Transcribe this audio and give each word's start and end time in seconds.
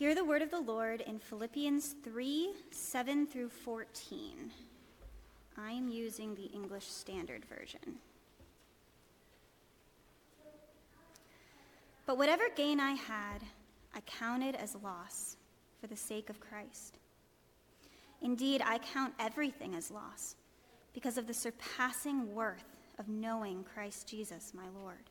Hear 0.00 0.14
the 0.14 0.24
word 0.24 0.40
of 0.40 0.50
the 0.50 0.62
Lord 0.62 1.02
in 1.02 1.18
Philippians 1.18 1.96
3 2.02 2.54
7 2.70 3.26
through 3.26 3.50
14. 3.50 4.50
I 5.58 5.72
am 5.72 5.90
using 5.90 6.34
the 6.34 6.46
English 6.54 6.86
Standard 6.86 7.44
Version. 7.44 7.96
But 12.06 12.16
whatever 12.16 12.44
gain 12.56 12.80
I 12.80 12.92
had, 12.92 13.40
I 13.94 14.00
counted 14.06 14.54
as 14.54 14.74
loss 14.82 15.36
for 15.82 15.86
the 15.86 15.96
sake 15.96 16.30
of 16.30 16.40
Christ. 16.40 16.96
Indeed, 18.22 18.62
I 18.64 18.78
count 18.78 19.12
everything 19.20 19.74
as 19.74 19.90
loss 19.90 20.34
because 20.94 21.18
of 21.18 21.26
the 21.26 21.34
surpassing 21.34 22.34
worth 22.34 22.74
of 22.98 23.10
knowing 23.10 23.64
Christ 23.64 24.08
Jesus, 24.08 24.54
my 24.54 24.68
Lord. 24.80 25.10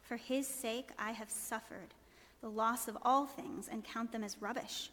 For 0.00 0.16
his 0.16 0.46
sake, 0.48 0.88
I 0.98 1.10
have 1.10 1.28
suffered 1.28 1.92
the 2.40 2.48
loss 2.48 2.88
of 2.88 2.96
all 3.02 3.26
things 3.26 3.68
and 3.70 3.84
count 3.84 4.12
them 4.12 4.24
as 4.24 4.40
rubbish, 4.40 4.90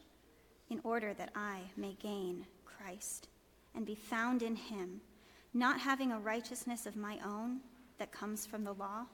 in 0.69 0.81
order 0.83 1.13
that 1.13 1.31
I 1.35 1.61
may 1.77 1.93
gain 2.01 2.45
Christ 2.65 3.29
and 3.73 3.85
be 3.85 3.95
found 3.95 4.43
in 4.43 4.55
him, 4.55 5.01
not 5.53 5.79
having 5.79 6.11
a 6.11 6.19
righteousness 6.19 6.85
of 6.85 6.95
my 6.95 7.19
own 7.25 7.59
that 7.99 8.11
comes 8.11 8.45
from 8.45 8.63
the 8.63 8.73
law, 8.73 9.05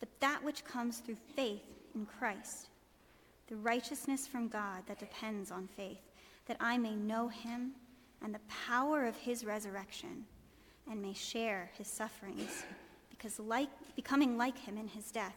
but 0.00 0.08
that 0.20 0.44
which 0.44 0.64
comes 0.64 0.98
through 0.98 1.16
faith 1.34 1.62
in 1.94 2.04
Christ, 2.04 2.68
the 3.46 3.56
righteousness 3.56 4.26
from 4.26 4.48
God 4.48 4.82
that 4.86 4.98
depends 4.98 5.50
on 5.50 5.68
faith, 5.76 6.00
that 6.46 6.56
I 6.60 6.76
may 6.76 6.94
know 6.94 7.28
him 7.28 7.72
and 8.22 8.34
the 8.34 8.40
power 8.66 9.06
of 9.06 9.16
his 9.16 9.44
resurrection 9.44 10.26
and 10.90 11.00
may 11.00 11.14
share 11.14 11.70
his 11.78 11.88
sufferings, 11.88 12.64
because 13.10 13.38
like, 13.40 13.70
becoming 13.96 14.36
like 14.36 14.58
him 14.58 14.76
in 14.76 14.88
his 14.88 15.10
death, 15.10 15.36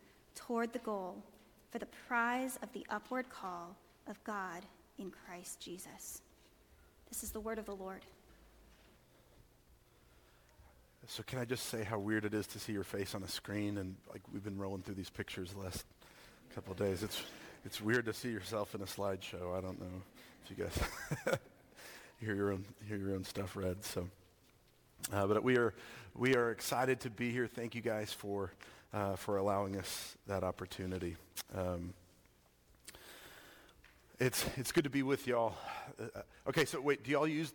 toward 0.35 0.73
the 0.73 0.79
goal 0.79 1.23
for 1.69 1.79
the 1.79 1.87
prize 2.07 2.57
of 2.61 2.71
the 2.73 2.85
upward 2.89 3.29
call 3.29 3.75
of 4.07 4.21
God 4.23 4.63
in 4.97 5.11
Christ 5.11 5.59
Jesus. 5.59 6.21
This 7.09 7.23
is 7.23 7.31
the 7.31 7.39
word 7.39 7.59
of 7.59 7.65
the 7.65 7.75
Lord. 7.75 8.01
So 11.07 11.23
can 11.23 11.39
I 11.39 11.45
just 11.45 11.65
say 11.65 11.83
how 11.83 11.99
weird 11.99 12.25
it 12.25 12.33
is 12.33 12.47
to 12.47 12.59
see 12.59 12.73
your 12.73 12.83
face 12.83 13.15
on 13.15 13.23
a 13.23 13.27
screen 13.27 13.77
and 13.77 13.95
like 14.11 14.21
we've 14.31 14.43
been 14.43 14.57
rolling 14.57 14.81
through 14.81 14.95
these 14.95 15.09
pictures 15.09 15.51
the 15.51 15.59
last 15.59 15.85
couple 16.55 16.73
days. 16.73 17.03
It's 17.03 17.21
it's 17.65 17.81
weird 17.81 18.05
to 18.05 18.13
see 18.13 18.29
yourself 18.29 18.75
in 18.75 18.81
a 18.81 18.85
slideshow. 18.85 19.57
I 19.57 19.61
don't 19.61 19.79
know 19.79 20.01
if 20.43 20.57
you 20.57 20.63
guys 20.63 21.37
hear 22.19 22.35
your 22.35 22.51
own 22.51 22.65
hear 22.87 22.97
your 22.97 23.13
own 23.13 23.23
stuff 23.23 23.55
read. 23.55 23.83
So, 23.83 24.07
uh, 25.11 25.27
but 25.27 25.43
we 25.43 25.57
are 25.57 25.73
we 26.15 26.35
are 26.35 26.51
excited 26.51 26.99
to 27.01 27.09
be 27.09 27.31
here. 27.31 27.47
Thank 27.47 27.75
you 27.75 27.81
guys 27.81 28.13
for 28.13 28.51
uh, 28.93 29.15
for 29.15 29.37
allowing 29.37 29.77
us 29.77 30.17
that 30.27 30.43
opportunity. 30.43 31.15
Um, 31.55 31.93
it's 34.19 34.45
it's 34.57 34.71
good 34.71 34.83
to 34.83 34.89
be 34.89 35.03
with 35.03 35.27
y'all. 35.27 35.55
Uh, 35.99 36.21
okay, 36.47 36.65
so 36.65 36.79
wait, 36.79 37.03
do 37.03 37.11
y'all 37.11 37.27
use 37.27 37.53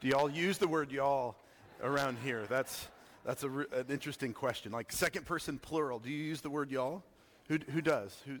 do 0.00 0.08
y'all 0.08 0.30
use 0.30 0.58
the 0.58 0.68
word 0.68 0.92
y'all 0.92 1.36
around 1.82 2.18
here? 2.22 2.44
That's 2.48 2.88
that's 3.24 3.42
a 3.44 3.48
an 3.48 3.86
interesting 3.88 4.32
question. 4.32 4.72
Like 4.72 4.92
second 4.92 5.24
person 5.24 5.58
plural, 5.58 5.98
do 5.98 6.10
you 6.10 6.22
use 6.22 6.40
the 6.42 6.50
word 6.50 6.70
y'all? 6.70 7.02
Who 7.48 7.58
who 7.70 7.80
does? 7.80 8.16
Who 8.26 8.38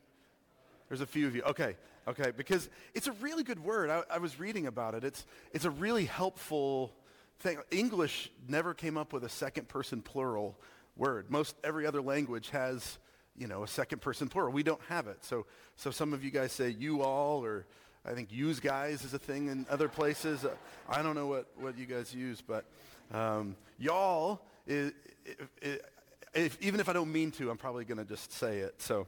there's 0.88 1.00
a 1.00 1.06
few 1.06 1.26
of 1.26 1.34
you. 1.34 1.42
Okay, 1.42 1.76
okay, 2.06 2.30
because 2.36 2.68
it's 2.92 3.06
a 3.06 3.12
really 3.12 3.42
good 3.42 3.58
word. 3.58 3.88
I, 3.88 4.02
I 4.10 4.18
was 4.18 4.38
reading 4.38 4.66
about 4.66 4.94
it. 4.94 5.04
It's 5.04 5.24
it's 5.52 5.64
a 5.64 5.70
really 5.70 6.04
helpful 6.04 6.92
thing. 7.38 7.58
English 7.70 8.30
never 8.48 8.74
came 8.74 8.98
up 8.98 9.12
with 9.12 9.24
a 9.24 9.28
second 9.28 9.68
person 9.68 10.02
plural 10.02 10.58
word. 10.96 11.30
Most 11.30 11.56
every 11.64 11.86
other 11.86 12.02
language 12.02 12.50
has, 12.50 12.98
you 13.36 13.46
know, 13.46 13.62
a 13.62 13.68
second 13.68 14.00
person 14.00 14.28
plural. 14.28 14.52
We 14.52 14.62
don't 14.62 14.82
have 14.88 15.06
it. 15.06 15.24
So 15.24 15.46
so 15.76 15.90
some 15.90 16.12
of 16.12 16.24
you 16.24 16.30
guys 16.30 16.52
say 16.52 16.70
you 16.70 17.02
all 17.02 17.44
or 17.44 17.66
I 18.06 18.12
think 18.12 18.30
use 18.30 18.60
guys 18.60 19.02
is 19.02 19.14
a 19.14 19.18
thing 19.18 19.48
in 19.48 19.64
other 19.70 19.88
places. 19.88 20.44
Uh, 20.44 20.54
I 20.88 21.02
don't 21.02 21.14
know 21.14 21.26
what, 21.26 21.46
what 21.56 21.78
you 21.78 21.86
guys 21.86 22.14
use, 22.14 22.42
but 22.42 22.66
um, 23.12 23.56
y'all, 23.78 24.42
is, 24.66 24.92
if, 26.34 26.58
even 26.60 26.80
if 26.80 26.88
I 26.90 26.92
don't 26.92 27.10
mean 27.10 27.30
to, 27.32 27.50
I'm 27.50 27.56
probably 27.56 27.86
going 27.86 27.96
to 27.96 28.04
just 28.04 28.30
say 28.32 28.58
it. 28.58 28.74
So, 28.82 29.06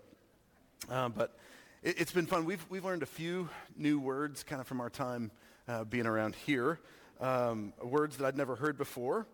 um, 0.88 1.12
but 1.14 1.36
it, 1.82 1.98
has 1.98 2.10
been 2.10 2.24
fun. 2.24 2.46
We've, 2.46 2.64
we've 2.70 2.86
learned 2.86 3.02
a 3.02 3.06
few 3.06 3.50
new 3.76 3.98
words 3.98 4.42
kind 4.42 4.62
of 4.62 4.66
from 4.66 4.80
our 4.80 4.88
time 4.88 5.30
uh, 5.68 5.84
being 5.84 6.06
around 6.06 6.34
here, 6.34 6.80
um, 7.20 7.74
words 7.82 8.16
that 8.16 8.26
I'd 8.26 8.36
never 8.36 8.56
heard 8.56 8.78
before. 8.78 9.26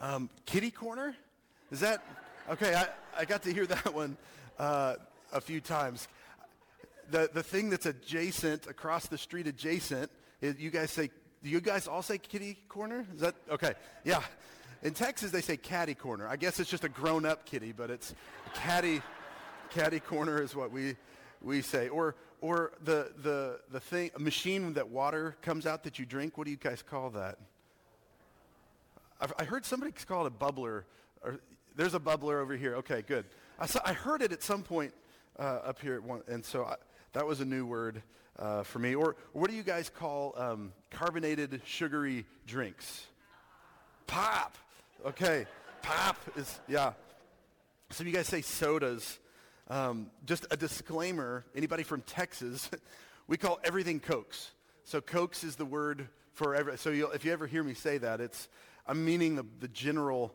Um, 0.00 0.30
kitty 0.46 0.72
corner? 0.72 1.14
Is 1.72 1.80
that? 1.80 2.04
Okay, 2.50 2.74
I, 2.74 2.86
I 3.18 3.24
got 3.24 3.42
to 3.44 3.52
hear 3.52 3.64
that 3.66 3.94
one 3.94 4.18
uh, 4.58 4.96
a 5.32 5.40
few 5.40 5.60
times. 5.60 6.06
The, 7.10 7.30
the 7.32 7.42
thing 7.42 7.70
that's 7.70 7.86
adjacent, 7.86 8.66
across 8.66 9.06
the 9.06 9.16
street 9.16 9.46
adjacent, 9.46 10.10
is 10.42 10.60
you 10.60 10.70
guys 10.70 10.90
say, 10.90 11.10
do 11.42 11.48
you 11.48 11.62
guys 11.62 11.88
all 11.88 12.02
say 12.02 12.18
kitty 12.18 12.58
corner? 12.68 13.06
Is 13.14 13.20
that, 13.20 13.34
okay, 13.50 13.72
yeah. 14.04 14.22
In 14.82 14.92
Texas, 14.92 15.30
they 15.30 15.40
say 15.40 15.56
caddy 15.56 15.94
corner. 15.94 16.28
I 16.28 16.36
guess 16.36 16.60
it's 16.60 16.68
just 16.68 16.84
a 16.84 16.88
grown-up 16.90 17.46
kitty, 17.46 17.72
but 17.72 17.90
it's 17.90 18.14
caddy, 18.52 19.00
caddy 19.70 20.00
corner 20.00 20.42
is 20.42 20.54
what 20.54 20.72
we, 20.72 20.96
we 21.40 21.62
say. 21.62 21.88
Or, 21.88 22.16
or 22.42 22.72
the, 22.84 23.12
the, 23.22 23.60
the 23.70 23.80
thing, 23.80 24.10
machine 24.18 24.74
that 24.74 24.88
water 24.88 25.36
comes 25.40 25.64
out 25.64 25.84
that 25.84 25.98
you 25.98 26.04
drink, 26.04 26.36
what 26.36 26.44
do 26.44 26.50
you 26.50 26.58
guys 26.58 26.82
call 26.82 27.08
that? 27.10 27.38
I've, 29.20 29.32
I 29.38 29.44
heard 29.44 29.64
somebody 29.64 29.92
call 30.06 30.26
it 30.26 30.32
a 30.38 30.44
bubbler. 30.44 30.82
Or, 31.22 31.40
there's 31.76 31.94
a 31.94 32.00
bubbler 32.00 32.40
over 32.40 32.56
here. 32.56 32.76
Okay, 32.76 33.02
good. 33.02 33.24
I, 33.58 33.66
saw, 33.66 33.80
I 33.84 33.92
heard 33.92 34.22
it 34.22 34.32
at 34.32 34.42
some 34.42 34.62
point 34.62 34.92
uh, 35.38 35.60
up 35.64 35.80
here, 35.80 35.94
at 35.94 36.02
one, 36.02 36.22
and 36.28 36.44
so 36.44 36.64
I, 36.64 36.76
that 37.12 37.26
was 37.26 37.40
a 37.40 37.44
new 37.44 37.66
word 37.66 38.02
uh, 38.38 38.62
for 38.62 38.78
me. 38.78 38.94
Or, 38.94 39.16
what 39.32 39.50
do 39.50 39.56
you 39.56 39.62
guys 39.62 39.90
call 39.90 40.34
um, 40.36 40.72
carbonated 40.90 41.60
sugary 41.64 42.26
drinks? 42.46 43.06
Pop. 44.06 44.56
Okay, 45.04 45.46
pop 45.82 46.16
is, 46.36 46.60
yeah. 46.68 46.92
Some 47.90 48.04
of 48.04 48.08
you 48.08 48.14
guys 48.14 48.28
say 48.28 48.42
sodas. 48.42 49.18
Um, 49.68 50.10
just 50.26 50.46
a 50.50 50.56
disclaimer, 50.56 51.46
anybody 51.54 51.82
from 51.82 52.02
Texas, 52.02 52.68
we 53.26 53.36
call 53.36 53.58
everything 53.64 54.00
Cokes. 54.00 54.50
So 54.84 55.00
Cokes 55.00 55.44
is 55.44 55.56
the 55.56 55.64
word 55.64 56.08
for 56.34 56.54
every, 56.54 56.76
so 56.76 56.90
if 56.90 57.24
you 57.24 57.32
ever 57.32 57.46
hear 57.46 57.62
me 57.62 57.74
say 57.74 57.98
that, 57.98 58.20
it's, 58.20 58.48
I'm 58.86 59.04
meaning 59.04 59.36
the, 59.36 59.46
the 59.60 59.68
general, 59.68 60.34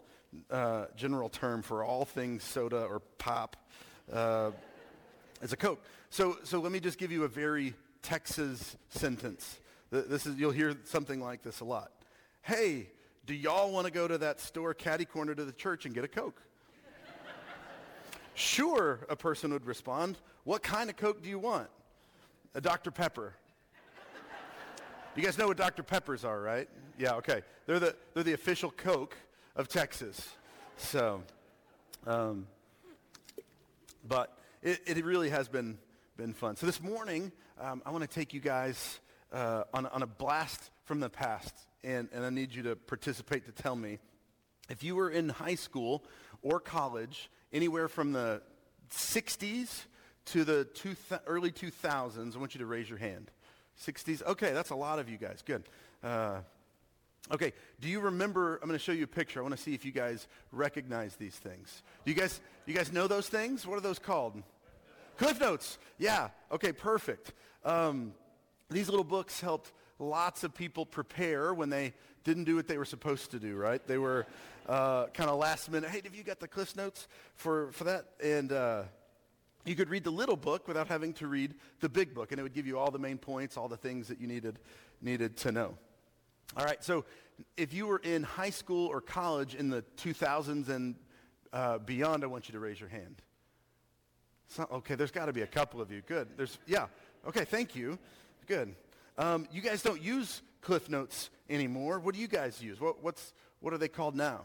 uh, 0.52 0.86
general 0.96 1.30
term 1.30 1.62
for 1.62 1.84
all 1.84 2.06
things 2.06 2.44
soda 2.44 2.84
or 2.84 3.00
pop. 3.18 3.56
Uh, 4.12 4.52
it's 5.42 5.54
a 5.54 5.58
Coke. 5.58 5.84
So, 6.10 6.38
so 6.44 6.60
let 6.60 6.72
me 6.72 6.80
just 6.80 6.98
give 6.98 7.12
you 7.12 7.24
a 7.24 7.28
very 7.28 7.74
Texas 8.02 8.78
sentence. 8.90 9.60
This 9.92 10.26
is, 10.26 10.38
you'll 10.38 10.52
hear 10.52 10.76
something 10.86 11.22
like 11.22 11.44
this 11.44 11.60
a 11.60 11.66
lot. 11.66 11.92
Hey, 12.42 12.88
do 13.26 13.34
y'all 13.34 13.72
want 13.72 13.86
to 13.86 13.92
go 13.92 14.08
to 14.08 14.18
that 14.20 14.40
store 14.40 14.74
caddy 14.74 15.06
corner 15.06 15.36
to 15.36 15.46
the 15.46 15.52
church 15.52 15.86
and 15.86 15.94
get 15.94 16.04
a 16.04 16.08
Coke? 16.08 16.42
sure, 18.34 19.00
a 19.10 19.16
person 19.16 19.52
would 19.52 19.66
respond. 19.66 20.18
What 20.44 20.63
kind 20.63 20.90
of 20.90 20.96
Coke 20.96 21.22
do 21.22 21.30
you 21.30 21.40
want? 21.40 21.68
A 22.56 22.62
Dr. 22.62 22.92
Pepper. 22.92 23.34
you 25.16 25.24
guys 25.24 25.38
know 25.38 25.48
what 25.48 25.57
Dr. 25.57 25.84
Peppers 25.84 26.24
are, 26.24 26.42
right? 26.42 26.69
Yeah, 26.98 27.16
okay. 27.16 27.42
They're 27.66 27.80
the, 27.80 27.96
they're 28.13 28.24
the 28.24 28.34
official 28.34 28.72
Coke 28.72 29.16
of 29.57 29.68
Texas. 29.68 30.36
So, 30.77 31.24
um, 32.06 32.48
but 34.07 34.38
it, 34.62 34.80
it 34.86 35.04
really 35.04 35.30
has 35.30 35.50
been, 35.50 35.80
been 36.15 36.33
fun. 36.33 36.56
So 36.56 36.68
this 36.68 36.81
morning, 36.81 37.31
um, 37.59 37.81
I 37.86 37.89
want 37.89 38.04
to 38.04 38.07
take 38.07 38.33
you 38.33 38.39
guys 38.39 39.00
uh, 39.33 39.63
on, 39.74 39.88
on 39.88 40.04
a 40.04 40.07
blast 40.07 40.69
from 40.86 41.00
the 41.00 41.09
past. 41.09 41.54
And, 41.83 42.07
and 42.13 42.24
I 42.24 42.30
need 42.30 42.54
you 42.54 42.63
to 42.63 42.75
participate 42.75 43.45
to 43.48 43.51
tell 43.51 43.75
me 43.75 43.98
if 44.69 44.83
you 44.83 44.95
were 44.95 45.09
in 45.09 45.30
high 45.30 45.56
school 45.56 46.03
or 46.44 46.60
college, 46.60 47.30
anywhere 47.51 47.88
from 47.88 48.13
the 48.13 48.42
60s 48.92 49.86
to 50.25 50.44
the 50.44 50.65
two 50.65 50.95
th- 51.10 51.21
early 51.25 51.51
2000s, 51.51 52.36
I 52.36 52.39
want 52.39 52.53
you 52.53 52.60
to 52.60 52.65
raise 52.68 52.89
your 52.89 53.00
hand. 53.00 53.31
60s? 53.83 54.24
Okay, 54.24 54.53
that's 54.53 54.69
a 54.69 54.75
lot 54.75 55.00
of 55.00 55.10
you 55.10 55.18
guys. 55.18 55.42
Good. 55.44 55.63
Uh, 56.03 56.42
Okay, 57.31 57.51
do 57.81 57.89
you 57.89 58.00
remember, 58.00 58.56
I'm 58.62 58.69
going 58.69 58.79
to 58.79 58.83
show 58.83 58.94
you 58.94 59.03
a 59.03 59.07
picture. 59.07 59.39
I 59.39 59.44
want 59.44 59.56
to 59.56 59.62
see 59.62 59.74
if 59.74 59.83
you 59.83 59.91
guys 59.91 60.27
recognize 60.51 61.15
these 61.18 61.35
things. 61.35 61.83
Do 62.06 62.12
you 62.12 62.18
guys, 62.18 62.39
you 62.65 62.74
guys 62.74 62.91
know 62.91 63.07
those 63.07 63.27
things? 63.27 63.68
What 63.68 63.77
are 63.77 63.81
those 63.81 64.00
called? 64.00 64.41
Cliff 65.18 65.39
Notes. 65.39 65.77
Yeah. 65.97 66.29
Okay, 66.51 66.71
perfect. 66.71 67.33
Um, 67.65 68.13
these 68.69 68.88
little 68.88 69.03
books 69.03 69.41
helped 69.41 69.74
lots 70.00 70.44
of 70.44 70.53
people 70.53 70.85
prepare 70.85 71.53
when 71.53 71.69
they 71.69 71.94
didn't 72.24 72.45
do 72.45 72.56
what 72.56 72.68
they 72.68 72.77
were 72.77 72.85
supposed 72.85 73.31
to 73.31 73.39
do, 73.39 73.56
right? 73.56 73.85
They 73.88 73.97
were 73.97 74.25
uh, 74.68 75.07
kind 75.07 75.29
of 75.29 75.38
last 75.38 75.71
minute, 75.71 75.89
hey, 75.89 76.01
have 76.03 76.15
you 76.15 76.24
got 76.24 76.39
the 76.39 76.47
Cliff 76.47 76.75
Notes 76.75 77.07
for, 77.35 77.71
for 77.71 77.85
that? 77.85 78.06
And 78.24 78.51
uh, 78.51 78.83
you 79.65 79.75
could 79.75 79.89
read 79.89 80.03
the 80.03 80.12
little 80.12 80.38
book 80.38 80.68
without 80.68 80.88
having 80.88 81.13
to 81.13 81.27
read 81.27 81.56
the 81.79 81.89
big 81.89 82.13
book, 82.13 82.31
and 82.31 82.39
it 82.39 82.44
would 82.44 82.53
give 82.53 82.68
you 82.68 82.77
all 82.77 82.91
the 82.91 83.00
main 83.00 83.18
points, 83.18 83.57
all 83.57 83.68
the 83.68 83.77
things 83.77 84.07
that 84.07 84.21
you 84.21 84.27
needed, 84.27 84.59
needed 85.01 85.35
to 85.38 85.51
know. 85.51 85.77
All 86.56 86.66
right, 86.66 86.84
so 86.84 87.06
if 87.56 87.74
you 87.74 87.88
were 87.88 88.00
in 88.00 88.24
high 88.24 88.50
school 88.50 88.88
or 88.88 89.02
college 89.02 89.54
in 89.54 89.70
the 89.70 89.84
2000s 89.98 90.70
and 90.70 90.96
uh, 91.54 91.78
beyond, 91.80 92.24
I 92.24 92.28
want 92.28 92.48
you 92.48 92.54
to 92.54 92.60
raise 92.60 92.80
your 92.80 92.90
hand. 92.90 93.22
So, 94.48 94.68
okay, 94.72 94.96
there's 94.96 95.12
got 95.12 95.26
to 95.26 95.34
be 95.34 95.42
a 95.42 95.48
couple 95.48 95.82
of 95.82 95.92
you. 95.92 96.02
Good. 96.08 96.30
There's, 96.38 96.58
yeah. 96.66 96.88
Okay, 97.28 97.44
thank 97.44 97.76
you. 97.76 98.00
Good. 98.48 98.76
Um, 99.18 99.48
you 99.52 99.62
guys 99.62 99.82
don't 99.82 100.02
use 100.02 100.42
Cliff 100.62 100.90
Notes 100.90 101.30
anymore. 101.50 102.00
What 102.00 102.16
do 102.16 102.22
you 102.22 102.28
guys 102.28 102.62
use? 102.62 102.80
What, 102.80 103.04
what's, 103.04 103.34
what 103.60 103.74
are 103.74 103.78
they 103.78 103.90
called 103.90 104.16
now? 104.16 104.42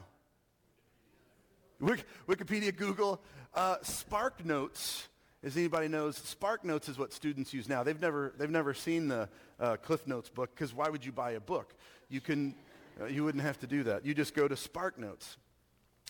Wikipedia, 1.81 2.77
Google, 2.77 3.21
uh, 3.55 3.77
Spark 3.83 4.45
Notes. 4.45 5.09
As 5.45 5.57
anybody 5.57 5.89
knows, 5.89 6.17
Spark 6.17 6.65
Notes 6.65 6.89
is 6.89 6.99
what 6.99 7.13
students 7.13 7.53
use 7.53 7.69
now. 7.69 7.83
They've 7.83 8.01
never, 8.01 8.33
they've 8.39 8.51
never 8.51 8.75
seen 8.75 9.09
the 9.09 9.29
uh, 9.63 9.77
Cliff 9.77 10.07
Notes 10.07 10.29
book 10.29 10.51
because 10.55 10.75
why 10.75 10.89
would 10.89 11.05
you 11.05 11.13
buy 11.13 11.33
a 11.33 11.41
book? 11.41 11.75
You 12.11 12.21
can, 12.21 12.55
uh, 13.01 13.07
you 13.07 13.25
wouldn't 13.25 13.45
have 13.45 13.59
to 13.61 13.67
do 13.67 13.85
that. 13.85 14.05
You 14.05 14.13
just 14.13 14.35
go 14.35 14.49
to 14.49 14.57
Spark 14.57 14.99
Notes. 14.99 15.37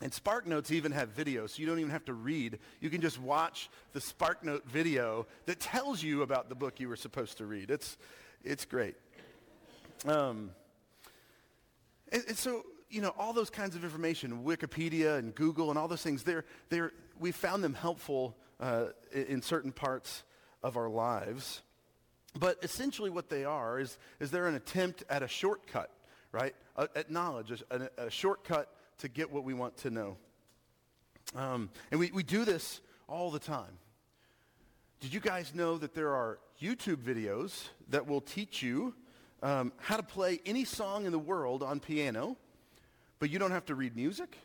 And 0.01 0.13
Spark 0.13 0.49
Notes 0.49 0.73
even 0.73 0.91
have 0.93 1.15
videos, 1.15 1.51
so 1.51 1.61
you 1.61 1.67
don't 1.67 1.79
even 1.79 1.93
have 1.93 2.07
to 2.07 2.15
read. 2.15 2.59
You 2.81 2.91
can 2.91 3.01
just 3.01 3.21
watch 3.21 3.71
the 3.93 4.01
Spark 4.01 4.43
Note 4.43 4.67
video 4.67 5.27
that 5.47 5.61
tells 5.61 6.03
you 6.03 6.23
about 6.23 6.49
the 6.49 6.57
book 6.57 6.81
you 6.81 6.89
were 6.89 6.97
supposed 6.97 7.39
to 7.39 7.47
read. 7.47 7.71
It's, 7.71 7.99
it's 8.43 8.65
great. 8.65 8.97
Um, 10.07 10.51
and, 12.11 12.25
and 12.27 12.37
so, 12.37 12.65
you 12.91 13.01
know, 13.01 13.15
all 13.17 13.33
those 13.33 13.51
kinds 13.51 13.77
of 13.77 13.85
information, 13.85 14.43
Wikipedia 14.45 15.19
and 15.19 15.33
Google 15.35 15.71
and 15.71 15.79
all 15.79 15.87
those 15.87 16.03
things, 16.03 16.25
they're, 16.25 16.47
they're, 16.69 16.93
we 17.21 17.31
found 17.31 17.63
them 17.63 17.75
helpful 17.75 18.37
uh, 18.59 18.87
in 19.13 19.41
certain 19.41 19.71
parts 19.71 20.25
of 20.65 20.77
our 20.77 20.89
lives. 20.89 21.63
But 22.39 22.59
essentially 22.63 23.11
what 23.11 23.29
they 23.29 23.45
are 23.45 23.79
is, 23.79 23.99
is 24.21 24.31
they're 24.31 24.47
an 24.47 24.55
attempt 24.55 25.05
at 25.11 25.23
a 25.23 25.29
shortcut, 25.29 25.91
right? 26.33 26.55
Uh, 26.77 26.87
at 26.97 27.11
knowledge, 27.11 27.63
a, 27.71 27.89
a, 27.99 28.11
shortcut 28.11 28.69
to 28.99 29.09
get 29.09 29.31
what 29.31 29.45
we 29.45 29.53
want 29.53 29.77
to 29.79 29.91
know. 29.91 30.17
Um, 31.37 31.71
and 31.91 32.01
we, 32.01 32.11
we 32.13 32.23
do 32.23 32.45
this 32.45 32.81
all 33.07 33.31
the 33.31 33.39
time. 33.39 33.79
Did 35.01 35.13
you 35.13 35.21
guys 35.21 35.55
know 35.55 35.77
that 35.79 35.95
there 35.95 36.15
are 36.15 36.39
YouTube 36.61 37.03
videos 37.03 37.69
that 37.89 38.07
will 38.07 38.21
teach 38.21 38.63
you 38.63 38.95
um, 39.43 39.73
how 39.77 39.97
to 39.97 40.03
play 40.03 40.41
any 40.47 40.65
song 40.65 41.05
in 41.05 41.13
the 41.13 41.19
world 41.19 41.63
on 41.63 41.81
piano, 41.81 42.37
but 43.19 43.29
you 43.29 43.39
don't 43.39 43.51
have 43.51 43.67
to 43.67 43.75
read 43.75 43.97
music. 43.97 44.39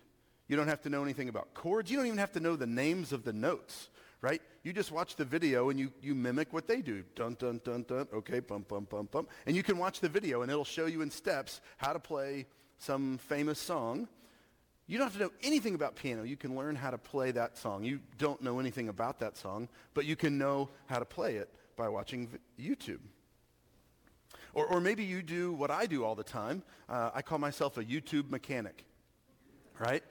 You 0.47 0.55
don't 0.55 0.67
have 0.67 0.81
to 0.81 0.89
know 0.89 1.03
anything 1.03 1.29
about 1.29 1.53
chords. 1.53 1.91
You 1.91 1.97
don't 1.97 2.07
even 2.07 2.17
have 2.17 2.31
to 2.33 2.39
know 2.39 2.55
the 2.55 2.67
names 2.67 3.11
of 3.11 3.23
the 3.23 3.33
notes, 3.33 3.89
right? 4.21 4.41
You 4.63 4.73
just 4.73 4.91
watch 4.91 5.15
the 5.15 5.25
video 5.25 5.69
and 5.69 5.79
you, 5.79 5.91
you 6.01 6.15
mimic 6.15 6.51
what 6.51 6.67
they 6.67 6.81
do. 6.81 7.03
Dun, 7.15 7.35
dun, 7.39 7.61
dun, 7.63 7.83
dun. 7.83 8.07
Okay, 8.13 8.39
bump, 8.39 8.67
bump, 8.67 8.89
bump, 8.89 9.11
bump. 9.11 9.29
And 9.45 9.55
you 9.55 9.63
can 9.63 9.77
watch 9.77 9.99
the 9.99 10.09
video 10.09 10.41
and 10.41 10.51
it'll 10.51 10.65
show 10.65 10.85
you 10.85 11.01
in 11.01 11.11
steps 11.11 11.61
how 11.77 11.93
to 11.93 11.99
play 11.99 12.47
some 12.79 13.17
famous 13.17 13.59
song. 13.59 14.07
You 14.87 14.97
don't 14.97 15.07
have 15.07 15.13
to 15.13 15.19
know 15.19 15.31
anything 15.43 15.75
about 15.75 15.95
piano. 15.95 16.23
You 16.23 16.37
can 16.37 16.55
learn 16.55 16.75
how 16.75 16.91
to 16.91 16.97
play 16.97 17.31
that 17.31 17.57
song. 17.57 17.83
You 17.83 17.99
don't 18.17 18.41
know 18.41 18.59
anything 18.59 18.89
about 18.89 19.19
that 19.19 19.37
song, 19.37 19.67
but 19.93 20.05
you 20.05 20.15
can 20.15 20.37
know 20.37 20.69
how 20.85 20.99
to 20.99 21.05
play 21.05 21.35
it 21.35 21.49
by 21.75 21.89
watching 21.89 22.29
YouTube. 22.59 22.99
Or, 24.53 24.65
or 24.65 24.81
maybe 24.81 25.03
you 25.03 25.21
do 25.21 25.53
what 25.53 25.69
I 25.69 25.85
do 25.85 26.03
all 26.03 26.15
the 26.15 26.23
time. 26.23 26.63
Uh, 26.89 27.11
I 27.13 27.21
call 27.21 27.37
myself 27.37 27.77
a 27.77 27.83
YouTube 27.83 28.29
mechanic, 28.29 28.85
right? 29.77 30.03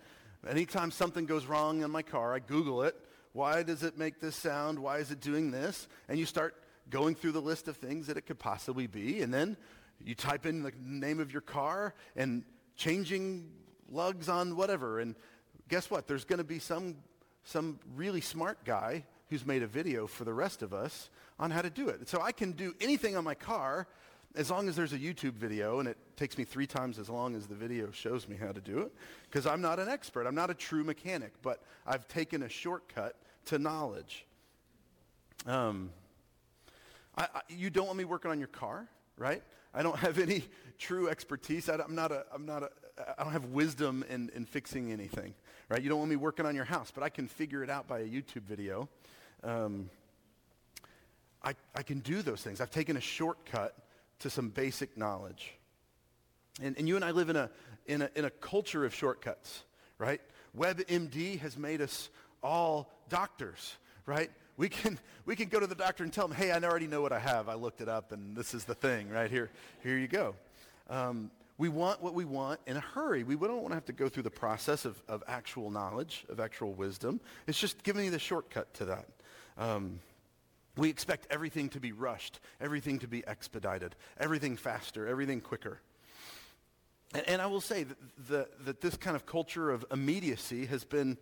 Anytime 0.48 0.90
something 0.90 1.26
goes 1.26 1.46
wrong 1.46 1.82
in 1.82 1.90
my 1.90 2.02
car, 2.02 2.34
I 2.34 2.38
Google 2.38 2.82
it. 2.82 2.94
Why 3.36 3.62
does 3.62 3.82
it 3.82 3.98
make 3.98 4.18
this 4.18 4.34
sound? 4.34 4.78
Why 4.78 4.96
is 4.96 5.10
it 5.10 5.20
doing 5.20 5.50
this? 5.50 5.88
And 6.08 6.18
you 6.18 6.24
start 6.24 6.54
going 6.88 7.14
through 7.14 7.32
the 7.32 7.42
list 7.42 7.68
of 7.68 7.76
things 7.76 8.06
that 8.06 8.16
it 8.16 8.22
could 8.22 8.38
possibly 8.38 8.86
be. 8.86 9.20
And 9.20 9.32
then 9.32 9.58
you 10.02 10.14
type 10.14 10.46
in 10.46 10.62
the 10.62 10.72
name 10.82 11.20
of 11.20 11.30
your 11.30 11.42
car 11.42 11.92
and 12.16 12.44
changing 12.76 13.50
lugs 13.92 14.30
on 14.30 14.56
whatever. 14.56 15.00
And 15.00 15.16
guess 15.68 15.90
what? 15.90 16.08
There's 16.08 16.24
going 16.24 16.38
to 16.38 16.44
be 16.44 16.58
some, 16.58 16.96
some 17.44 17.78
really 17.94 18.22
smart 18.22 18.64
guy 18.64 19.04
who's 19.28 19.44
made 19.44 19.62
a 19.62 19.66
video 19.66 20.06
for 20.06 20.24
the 20.24 20.32
rest 20.32 20.62
of 20.62 20.72
us 20.72 21.10
on 21.38 21.50
how 21.50 21.60
to 21.60 21.68
do 21.68 21.90
it. 21.90 22.08
So 22.08 22.22
I 22.22 22.32
can 22.32 22.52
do 22.52 22.74
anything 22.80 23.18
on 23.18 23.24
my 23.24 23.34
car 23.34 23.86
as 24.34 24.50
long 24.50 24.66
as 24.66 24.76
there's 24.76 24.94
a 24.94 24.98
YouTube 24.98 25.34
video 25.34 25.78
and 25.78 25.88
it 25.88 25.98
takes 26.16 26.38
me 26.38 26.44
three 26.44 26.66
times 26.66 26.98
as 26.98 27.10
long 27.10 27.34
as 27.34 27.46
the 27.46 27.54
video 27.54 27.90
shows 27.90 28.28
me 28.28 28.36
how 28.36 28.52
to 28.52 28.62
do 28.62 28.78
it, 28.78 28.94
because 29.28 29.46
I'm 29.46 29.60
not 29.60 29.78
an 29.78 29.90
expert. 29.90 30.26
I'm 30.26 30.34
not 30.34 30.48
a 30.48 30.54
true 30.54 30.84
mechanic, 30.84 31.32
but 31.42 31.62
I've 31.86 32.08
taken 32.08 32.42
a 32.42 32.48
shortcut 32.48 33.16
to 33.46 33.58
knowledge. 33.58 34.26
Um, 35.46 35.90
I, 37.16 37.22
I, 37.34 37.40
you 37.48 37.70
don't 37.70 37.86
want 37.86 37.98
me 37.98 38.04
working 38.04 38.30
on 38.30 38.38
your 38.38 38.48
car, 38.48 38.86
right? 39.16 39.42
I 39.74 39.82
don't 39.82 39.96
have 40.00 40.18
any 40.18 40.44
true 40.78 41.08
expertise. 41.08 41.68
I, 41.68 41.74
am 41.74 41.94
not 41.94 42.12
a, 42.12 42.24
I'm 42.32 42.46
not 42.46 42.62
a, 42.62 42.70
I 43.18 43.24
don't 43.24 43.32
have 43.32 43.46
wisdom 43.46 44.04
in, 44.08 44.30
in 44.34 44.44
fixing 44.44 44.92
anything, 44.92 45.34
right? 45.68 45.82
You 45.82 45.88
don't 45.88 45.98
want 45.98 46.10
me 46.10 46.16
working 46.16 46.46
on 46.46 46.54
your 46.54 46.64
house, 46.64 46.90
but 46.94 47.02
I 47.02 47.08
can 47.08 47.28
figure 47.28 47.62
it 47.62 47.70
out 47.70 47.88
by 47.88 48.00
a 48.00 48.06
YouTube 48.06 48.42
video. 48.42 48.88
Um, 49.42 49.90
I, 51.42 51.54
I 51.74 51.82
can 51.82 52.00
do 52.00 52.22
those 52.22 52.42
things. 52.42 52.60
I've 52.60 52.70
taken 52.70 52.96
a 52.96 53.00
shortcut 53.00 53.74
to 54.20 54.30
some 54.30 54.48
basic 54.48 54.96
knowledge. 54.96 55.52
And, 56.60 56.76
and 56.78 56.88
you 56.88 56.96
and 56.96 57.04
I 57.04 57.10
live 57.10 57.28
in 57.28 57.36
a, 57.36 57.50
in, 57.86 58.02
a, 58.02 58.10
in 58.16 58.24
a 58.24 58.30
culture 58.30 58.84
of 58.84 58.94
shortcuts, 58.94 59.62
right? 59.98 60.20
WebMD 60.56 61.38
has 61.40 61.56
made 61.56 61.82
us 61.82 62.08
all 62.46 62.90
doctors, 63.08 63.76
right? 64.06 64.30
We 64.56 64.68
can, 64.70 64.98
we 65.26 65.36
can 65.36 65.48
go 65.48 65.60
to 65.60 65.66
the 65.66 65.74
doctor 65.74 66.02
and 66.02 66.12
tell 66.12 66.26
them, 66.26 66.36
hey, 66.36 66.50
I 66.50 66.58
already 66.60 66.86
know 66.86 67.02
what 67.02 67.12
I 67.12 67.18
have. 67.18 67.48
I 67.48 67.54
looked 67.54 67.80
it 67.80 67.88
up 67.88 68.12
and 68.12 68.34
this 68.34 68.54
is 68.54 68.64
the 68.64 68.74
thing, 68.74 69.10
right? 69.10 69.30
Here, 69.30 69.50
here 69.82 69.98
you 69.98 70.08
go. 70.08 70.34
Um, 70.88 71.30
we 71.58 71.68
want 71.68 72.02
what 72.02 72.14
we 72.14 72.24
want 72.24 72.60
in 72.66 72.76
a 72.76 72.80
hurry. 72.80 73.24
We 73.24 73.34
don't 73.34 73.62
want 73.62 73.68
to 73.68 73.74
have 73.74 73.86
to 73.86 73.92
go 73.92 74.08
through 74.08 74.24
the 74.24 74.30
process 74.30 74.84
of, 74.84 75.02
of 75.08 75.22
actual 75.26 75.70
knowledge, 75.70 76.24
of 76.28 76.38
actual 76.38 76.72
wisdom. 76.72 77.20
It's 77.46 77.58
just 77.58 77.82
giving 77.82 78.04
you 78.04 78.10
the 78.10 78.18
shortcut 78.18 78.72
to 78.74 78.84
that. 78.86 79.06
Um, 79.58 80.00
we 80.76 80.90
expect 80.90 81.26
everything 81.30 81.70
to 81.70 81.80
be 81.80 81.92
rushed, 81.92 82.40
everything 82.60 82.98
to 82.98 83.08
be 83.08 83.26
expedited, 83.26 83.96
everything 84.18 84.56
faster, 84.56 85.06
everything 85.06 85.40
quicker. 85.40 85.80
And, 87.14 87.26
and 87.28 87.42
I 87.42 87.46
will 87.46 87.62
say 87.62 87.84
that, 87.84 87.96
the, 88.28 88.48
that 88.64 88.80
this 88.82 88.96
kind 88.96 89.16
of 89.16 89.24
culture 89.24 89.70
of 89.70 89.86
immediacy 89.90 90.66
has 90.66 90.84
been, 90.84 91.16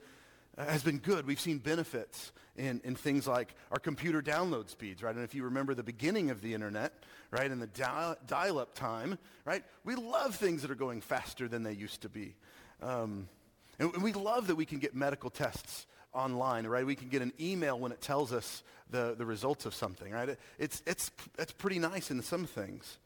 has 0.57 0.83
been 0.83 0.99
good. 0.99 1.27
We've 1.27 1.41
seen 1.41 1.59
benefits 1.59 2.33
in, 2.57 2.81
in 2.85 2.95
things 2.95 3.27
like 3.27 3.55
our 3.73 3.79
computer 3.79 4.23
download 4.23 4.69
speeds, 4.71 5.03
right? 5.03 5.15
And 5.15 5.25
if 5.25 5.35
you 5.35 5.45
remember 5.45 5.75
the 5.75 5.83
beginning 5.83 6.31
of 6.31 6.41
the 6.41 6.55
internet, 6.55 6.93
right, 7.31 7.51
in 7.51 7.59
the 7.59 7.67
dial- 7.67 8.17
dial-up 8.27 8.75
time, 8.75 9.19
right, 9.45 9.65
we 9.85 9.97
love 9.97 10.37
things 10.37 10.63
that 10.63 10.71
are 10.71 10.77
going 10.77 11.01
faster 11.01 11.49
than 11.49 11.63
they 11.63 11.73
used 11.73 12.03
to 12.03 12.09
be. 12.09 12.37
Um, 12.83 13.29
and 13.79 14.03
we 14.03 14.13
love 14.13 14.47
that 14.47 14.55
we 14.55 14.65
can 14.65 14.79
get 14.79 14.95
medical 14.95 15.31
tests 15.31 15.87
online, 16.13 16.67
right? 16.67 16.87
We 16.87 16.95
can 16.95 17.09
get 17.09 17.23
an 17.23 17.33
email 17.41 17.79
when 17.79 17.91
it 17.91 18.01
tells 18.01 18.33
us 18.33 18.63
the, 18.91 19.17
the 19.19 19.27
results 19.27 19.67
of 19.67 19.75
something, 19.75 20.13
right? 20.13 20.37
It's, 20.59 20.83
it's, 20.87 21.11
it's 21.39 21.53
pretty 21.53 21.81
nice 21.81 22.13
in 22.13 22.23
some 22.23 22.47
things. 22.47 22.99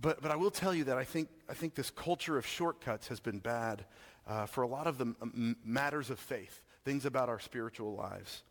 But, 0.00 0.22
but 0.22 0.30
I 0.30 0.36
will 0.36 0.50
tell 0.50 0.74
you 0.74 0.84
that 0.84 0.96
I 0.96 1.04
think, 1.04 1.28
I 1.48 1.54
think 1.54 1.74
this 1.74 1.90
culture 1.90 2.38
of 2.38 2.46
shortcuts 2.46 3.08
has 3.08 3.20
been 3.20 3.38
bad 3.38 3.84
uh, 4.30 4.46
for 4.46 4.62
a 4.62 4.68
lot 4.68 4.86
of 4.86 4.96
the 4.96 5.06
m- 5.20 5.56
matters 5.64 6.08
of 6.08 6.18
faith, 6.20 6.62
things 6.84 7.04
about 7.04 7.28
our 7.28 7.40
spiritual 7.40 7.94
lives. 7.94 8.44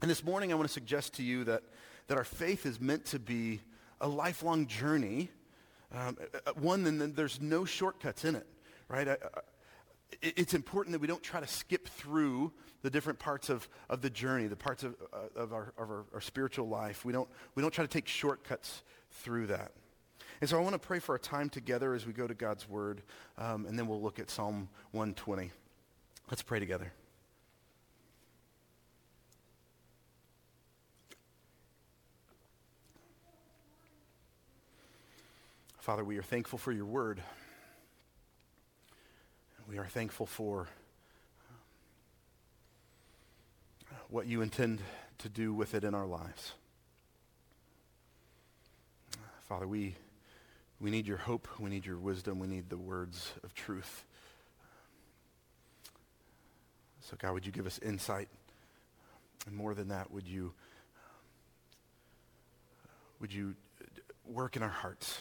And 0.00 0.10
this 0.10 0.22
morning 0.22 0.52
I 0.52 0.54
want 0.54 0.68
to 0.68 0.72
suggest 0.72 1.14
to 1.14 1.24
you 1.24 1.42
that, 1.44 1.64
that 2.06 2.16
our 2.16 2.24
faith 2.24 2.64
is 2.64 2.80
meant 2.80 3.04
to 3.06 3.18
be 3.18 3.60
a 4.00 4.06
lifelong 4.06 4.68
journey, 4.68 5.30
um, 5.92 6.16
one 6.60 6.84
then 6.84 7.12
there's 7.14 7.40
no 7.40 7.64
shortcuts 7.64 8.24
in 8.24 8.36
it, 8.36 8.46
right? 8.88 9.08
I, 9.08 9.12
I, 9.12 9.40
it's 10.22 10.54
important 10.54 10.92
that 10.92 11.00
we 11.00 11.08
don't 11.08 11.22
try 11.22 11.40
to 11.40 11.46
skip 11.46 11.88
through 11.88 12.52
the 12.82 12.90
different 12.90 13.18
parts 13.18 13.50
of, 13.50 13.68
of 13.90 14.00
the 14.00 14.10
journey, 14.10 14.46
the 14.46 14.56
parts 14.56 14.84
of, 14.84 14.94
uh, 15.12 15.40
of, 15.40 15.52
our, 15.52 15.72
of 15.76 15.90
our, 15.90 16.04
our, 16.14 16.20
spiritual 16.20 16.68
life. 16.68 17.04
We 17.04 17.12
don't, 17.12 17.28
we 17.56 17.62
don't 17.62 17.72
try 17.72 17.84
to 17.84 17.90
take 17.90 18.06
shortcuts 18.06 18.82
through 19.10 19.48
that. 19.48 19.72
And 20.40 20.48
so 20.48 20.56
I 20.56 20.60
want 20.60 20.74
to 20.74 20.78
pray 20.78 21.00
for 21.00 21.14
a 21.14 21.18
time 21.18 21.48
together 21.48 21.94
as 21.94 22.06
we 22.06 22.12
go 22.12 22.26
to 22.26 22.34
God's 22.34 22.68
Word, 22.68 23.02
um, 23.38 23.66
and 23.66 23.78
then 23.78 23.88
we'll 23.88 24.00
look 24.00 24.18
at 24.20 24.30
Psalm 24.30 24.68
120. 24.92 25.50
Let's 26.30 26.42
pray 26.42 26.60
together. 26.60 26.92
Father, 35.78 36.04
we 36.04 36.18
are 36.18 36.22
thankful 36.22 36.58
for 36.58 36.70
your 36.70 36.84
Word. 36.84 37.20
We 39.68 39.78
are 39.78 39.86
thankful 39.86 40.26
for 40.26 40.68
what 44.08 44.26
you 44.26 44.40
intend 44.40 44.80
to 45.18 45.28
do 45.28 45.52
with 45.52 45.74
it 45.74 45.84
in 45.84 45.94
our 45.94 46.06
lives. 46.06 46.52
Father, 49.48 49.66
we, 49.66 49.94
we 50.80 50.90
need 50.90 51.06
your 51.06 51.16
hope. 51.16 51.48
We 51.58 51.70
need 51.70 51.84
your 51.84 51.96
wisdom. 51.96 52.38
We 52.38 52.46
need 52.46 52.70
the 52.70 52.76
words 52.76 53.32
of 53.42 53.54
truth. 53.54 54.04
So, 57.00 57.16
God, 57.18 57.32
would 57.32 57.46
you 57.46 57.52
give 57.52 57.66
us 57.66 57.78
insight? 57.78 58.28
And 59.46 59.56
more 59.56 59.74
than 59.74 59.88
that, 59.88 60.10
would 60.10 60.26
you, 60.26 60.52
would 63.18 63.32
you 63.32 63.54
work 64.26 64.56
in 64.56 64.62
our 64.62 64.68
hearts 64.68 65.20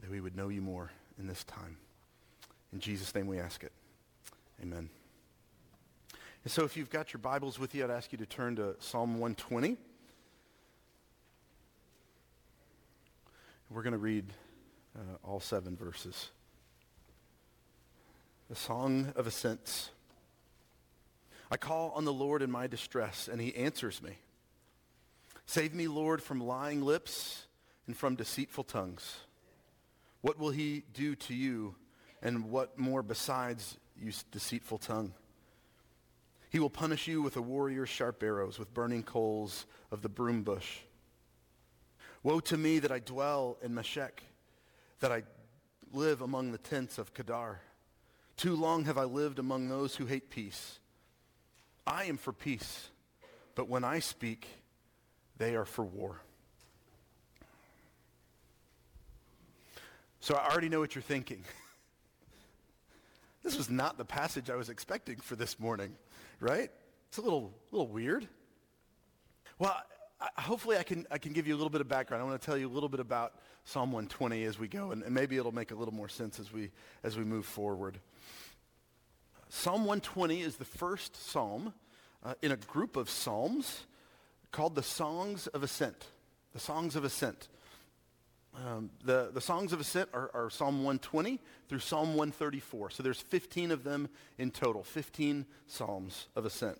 that 0.00 0.10
we 0.10 0.20
would 0.20 0.36
know 0.36 0.48
you 0.48 0.62
more 0.62 0.90
in 1.18 1.26
this 1.26 1.44
time? 1.44 1.76
In 2.72 2.80
Jesus' 2.80 3.14
name 3.14 3.26
we 3.26 3.38
ask 3.38 3.64
it. 3.64 3.72
Amen. 4.62 4.88
And 6.44 6.52
so 6.52 6.64
if 6.64 6.76
you've 6.76 6.90
got 6.90 7.12
your 7.12 7.20
Bibles 7.20 7.58
with 7.58 7.74
you, 7.74 7.84
I'd 7.84 7.90
ask 7.90 8.12
you 8.12 8.18
to 8.18 8.26
turn 8.26 8.56
to 8.56 8.76
Psalm 8.78 9.18
120. 9.18 9.76
We're 13.74 13.82
going 13.82 13.90
to 13.90 13.98
read 13.98 14.26
uh, 14.96 15.16
all 15.24 15.40
seven 15.40 15.76
verses. 15.76 16.30
The 18.48 18.54
Song 18.54 19.12
of 19.16 19.26
Ascents. 19.26 19.90
I 21.50 21.56
call 21.56 21.90
on 21.96 22.04
the 22.04 22.12
Lord 22.12 22.40
in 22.40 22.52
my 22.52 22.68
distress, 22.68 23.26
and 23.26 23.40
he 23.40 23.52
answers 23.56 24.00
me. 24.00 24.12
Save 25.46 25.74
me, 25.74 25.88
Lord, 25.88 26.22
from 26.22 26.40
lying 26.40 26.82
lips 26.82 27.48
and 27.88 27.96
from 27.96 28.14
deceitful 28.14 28.62
tongues. 28.62 29.16
What 30.20 30.38
will 30.38 30.50
he 30.50 30.84
do 30.94 31.16
to 31.16 31.34
you, 31.34 31.74
and 32.22 32.52
what 32.52 32.78
more 32.78 33.02
besides 33.02 33.76
you 34.00 34.12
deceitful 34.30 34.78
tongue? 34.78 35.14
He 36.48 36.60
will 36.60 36.70
punish 36.70 37.08
you 37.08 37.22
with 37.22 37.36
a 37.36 37.42
warrior's 37.42 37.88
sharp 37.88 38.22
arrows, 38.22 38.56
with 38.56 38.72
burning 38.72 39.02
coals 39.02 39.66
of 39.90 40.00
the 40.02 40.08
broom 40.08 40.44
bush. 40.44 40.78
Woe 42.24 42.40
to 42.40 42.56
me 42.56 42.78
that 42.78 42.90
I 42.90 43.00
dwell 43.00 43.58
in 43.62 43.74
Meshech, 43.74 44.22
that 45.00 45.12
I 45.12 45.22
live 45.92 46.22
among 46.22 46.52
the 46.52 46.58
tents 46.58 46.96
of 46.96 47.12
Kedar. 47.12 47.60
Too 48.38 48.56
long 48.56 48.86
have 48.86 48.96
I 48.96 49.04
lived 49.04 49.38
among 49.38 49.68
those 49.68 49.94
who 49.94 50.06
hate 50.06 50.30
peace. 50.30 50.80
I 51.86 52.04
am 52.04 52.16
for 52.16 52.32
peace, 52.32 52.88
but 53.54 53.68
when 53.68 53.84
I 53.84 53.98
speak, 53.98 54.48
they 55.36 55.54
are 55.54 55.66
for 55.66 55.84
war. 55.84 56.22
So 60.20 60.34
I 60.34 60.50
already 60.50 60.70
know 60.70 60.80
what 60.80 60.94
you're 60.94 61.02
thinking. 61.02 61.44
this 63.42 63.58
was 63.58 63.68
not 63.68 63.98
the 63.98 64.04
passage 64.06 64.48
I 64.48 64.56
was 64.56 64.70
expecting 64.70 65.16
for 65.16 65.36
this 65.36 65.60
morning, 65.60 65.94
right? 66.40 66.70
It's 67.08 67.18
a 67.18 67.20
little, 67.20 67.52
little 67.70 67.86
weird. 67.86 68.26
Well, 69.58 69.76
hopefully 70.36 70.76
I 70.76 70.82
can, 70.82 71.06
I 71.10 71.18
can 71.18 71.32
give 71.32 71.46
you 71.46 71.54
a 71.54 71.58
little 71.58 71.70
bit 71.70 71.80
of 71.80 71.88
background. 71.88 72.22
I 72.22 72.26
want 72.26 72.40
to 72.40 72.44
tell 72.44 72.56
you 72.56 72.68
a 72.68 72.72
little 72.72 72.88
bit 72.88 73.00
about 73.00 73.34
Psalm 73.64 73.92
120 73.92 74.44
as 74.44 74.58
we 74.58 74.68
go, 74.68 74.90
and, 74.90 75.02
and 75.02 75.14
maybe 75.14 75.36
it'll 75.36 75.52
make 75.52 75.70
a 75.70 75.74
little 75.74 75.94
more 75.94 76.08
sense 76.08 76.38
as 76.38 76.52
we, 76.52 76.70
as 77.02 77.16
we 77.16 77.24
move 77.24 77.46
forward. 77.46 77.98
Psalm 79.48 79.80
120 79.80 80.40
is 80.40 80.56
the 80.56 80.64
first 80.64 81.16
psalm 81.30 81.72
uh, 82.24 82.34
in 82.42 82.52
a 82.52 82.56
group 82.56 82.96
of 82.96 83.08
psalms 83.08 83.84
called 84.50 84.74
the 84.74 84.82
Songs 84.82 85.46
of 85.48 85.62
Ascent. 85.62 86.06
The 86.52 86.60
Songs 86.60 86.96
of 86.96 87.04
Ascent. 87.04 87.48
Um, 88.54 88.90
the, 89.04 89.30
the 89.32 89.40
Songs 89.40 89.72
of 89.72 89.80
Ascent 89.80 90.10
are, 90.14 90.30
are, 90.32 90.48
Psalm 90.48 90.84
120 90.84 91.40
through 91.68 91.80
Psalm 91.80 92.10
134. 92.10 92.90
So 92.90 93.02
there's 93.02 93.20
15 93.20 93.72
of 93.72 93.82
them 93.82 94.08
in 94.38 94.52
total, 94.52 94.84
15 94.84 95.44
Psalms 95.66 96.28
of 96.36 96.44
Ascent. 96.44 96.78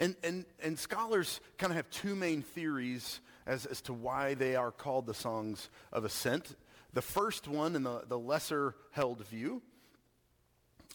And, 0.00 0.16
and, 0.24 0.46
and 0.62 0.78
scholars 0.78 1.40
kind 1.58 1.70
of 1.70 1.76
have 1.76 1.90
two 1.90 2.16
main 2.16 2.40
theories 2.40 3.20
as, 3.46 3.66
as 3.66 3.82
to 3.82 3.92
why 3.92 4.32
they 4.32 4.56
are 4.56 4.72
called 4.72 5.04
the 5.04 5.12
Songs 5.12 5.68
of 5.92 6.06
Ascent. 6.06 6.56
The 6.94 7.02
first 7.02 7.46
one, 7.46 7.76
and 7.76 7.84
the, 7.84 8.04
the 8.08 8.18
lesser 8.18 8.74
held 8.92 9.24
view, 9.26 9.60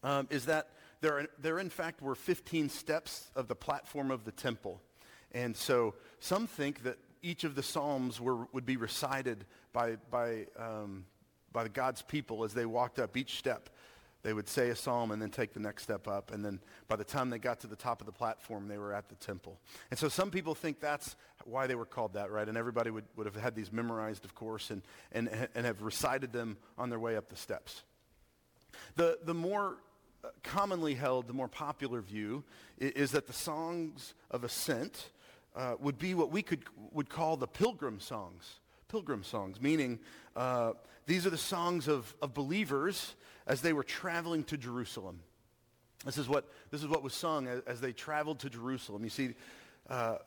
um, 0.04 0.28
is 0.32 0.46
that 0.46 0.70
there, 1.02 1.28
there 1.40 1.60
in 1.60 1.70
fact 1.70 2.02
were 2.02 2.16
15 2.16 2.70
steps 2.70 3.30
of 3.36 3.48
the 3.48 3.56
platform 3.56 4.10
of 4.10 4.24
the 4.24 4.32
temple. 4.32 4.82
And 5.32 5.56
so 5.56 5.94
some 6.20 6.48
think 6.48 6.82
that 6.82 6.98
each 7.22 7.44
of 7.44 7.54
the 7.54 7.64
Psalms 7.64 8.20
were, 8.20 8.48
would 8.54 8.66
be 8.66 8.78
recited 8.78 9.46
by, 9.72 9.98
by, 10.10 10.48
um, 10.58 11.06
by 11.54 11.68
God's 11.68 12.02
people 12.02 12.44
as 12.44 12.56
they 12.56 12.66
walked 12.66 12.98
up 12.98 13.16
each 13.16 13.38
step 13.38 13.70
they 14.26 14.34
would 14.34 14.50
say 14.50 14.72
a 14.72 14.76
psalm 14.76 15.12
and 15.12 15.22
then 15.22 15.30
take 15.30 15.54
the 15.54 15.60
next 15.60 15.84
step 15.84 16.08
up. 16.08 16.34
And 16.34 16.44
then 16.44 16.60
by 16.88 16.96
the 16.96 17.04
time 17.04 17.30
they 17.30 17.38
got 17.38 17.60
to 17.60 17.68
the 17.68 17.76
top 17.76 18.02
of 18.02 18.08
the 18.08 18.12
platform, 18.12 18.68
they 18.68 18.80
were 18.80 18.92
at 18.92 19.08
the 19.08 19.14
temple. 19.14 19.60
And 19.92 20.00
so 20.00 20.10
some 20.10 20.32
people 20.32 20.56
think 20.56 20.80
that's 20.80 21.16
why 21.44 21.68
they 21.68 21.76
were 21.76 21.86
called 21.86 22.14
that, 22.14 22.32
right? 22.32 22.50
And 22.50 22.58
everybody 22.58 22.90
would, 22.90 23.04
would 23.16 23.28
have 23.28 23.36
had 23.36 23.54
these 23.54 23.72
memorized, 23.72 24.26
of 24.26 24.34
course, 24.34 24.72
and, 24.72 24.82
and, 25.12 25.30
and 25.54 25.68
have 25.68 25.84
recited 25.84 26.34
them 26.34 26.58
on 26.76 26.90
their 26.90 26.98
way 26.98 27.18
up 27.18 27.30
the 27.30 27.36
steps. 27.36 27.84
The, 28.96 29.20
the 29.24 29.36
more 29.36 29.78
uh, 30.24 30.30
commonly 30.42 30.96
held, 30.96 31.28
the 31.28 31.34
more 31.34 31.48
popular 31.48 32.02
view 32.02 32.44
is, 32.80 32.94
is 32.94 33.12
that 33.12 33.28
the 33.28 33.34
songs 33.34 34.16
of 34.32 34.44
ascent 34.44 35.12
uh, 35.56 35.76
would 35.80 36.00
be 36.00 36.16
what 36.16 36.32
we 36.32 36.42
could, 36.42 36.64
would 36.92 37.10
call 37.10 37.38
the 37.38 37.48
pilgrim 37.48 38.00
songs. 38.00 38.56
Pilgrim 38.88 39.24
songs, 39.24 39.62
meaning 39.62 40.00
uh, 40.36 40.74
these 41.06 41.26
are 41.26 41.30
the 41.30 41.38
songs 41.38 41.88
of, 41.88 42.16
of 42.22 42.34
believers 42.34 43.16
as 43.48 43.62
they 43.62 43.74
were 43.74 43.84
traveling 43.84 44.44
to 44.46 44.58
Jerusalem. 44.58 45.20
This 46.06 46.18
is 46.18 46.28
what, 46.28 46.50
this 46.72 46.82
is 46.82 46.88
what 46.88 47.04
was 47.04 47.14
sung 47.14 47.48
as, 47.48 47.62
as 47.68 47.82
they 47.82 47.94
traveled 47.94 48.40
to 48.40 48.50
Jerusalem. 48.50 49.04
You 49.04 49.10
see, 49.10 49.34
uh, 49.90 50.18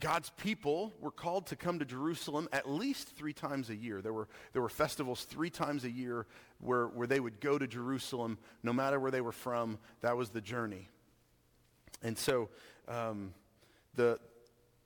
God's 0.00 0.30
people 0.30 0.94
were 1.00 1.10
called 1.10 1.46
to 1.46 1.56
come 1.56 1.78
to 1.80 1.84
Jerusalem 1.84 2.48
at 2.52 2.68
least 2.68 3.16
three 3.16 3.32
times 3.32 3.68
a 3.68 3.74
year. 3.74 4.00
There 4.00 4.12
were, 4.12 4.28
there 4.52 4.62
were 4.62 4.68
festivals 4.68 5.24
three 5.24 5.50
times 5.50 5.84
a 5.84 5.90
year 5.90 6.26
where, 6.60 6.86
where 6.86 7.06
they 7.06 7.20
would 7.20 7.40
go 7.40 7.58
to 7.58 7.66
Jerusalem, 7.66 8.38
no 8.62 8.72
matter 8.72 9.00
where 9.00 9.10
they 9.10 9.20
were 9.20 9.32
from. 9.32 9.78
That 10.02 10.16
was 10.16 10.30
the 10.30 10.40
journey. 10.40 10.88
And 12.02 12.16
so 12.16 12.48
um, 12.86 13.34
the, 13.94 14.18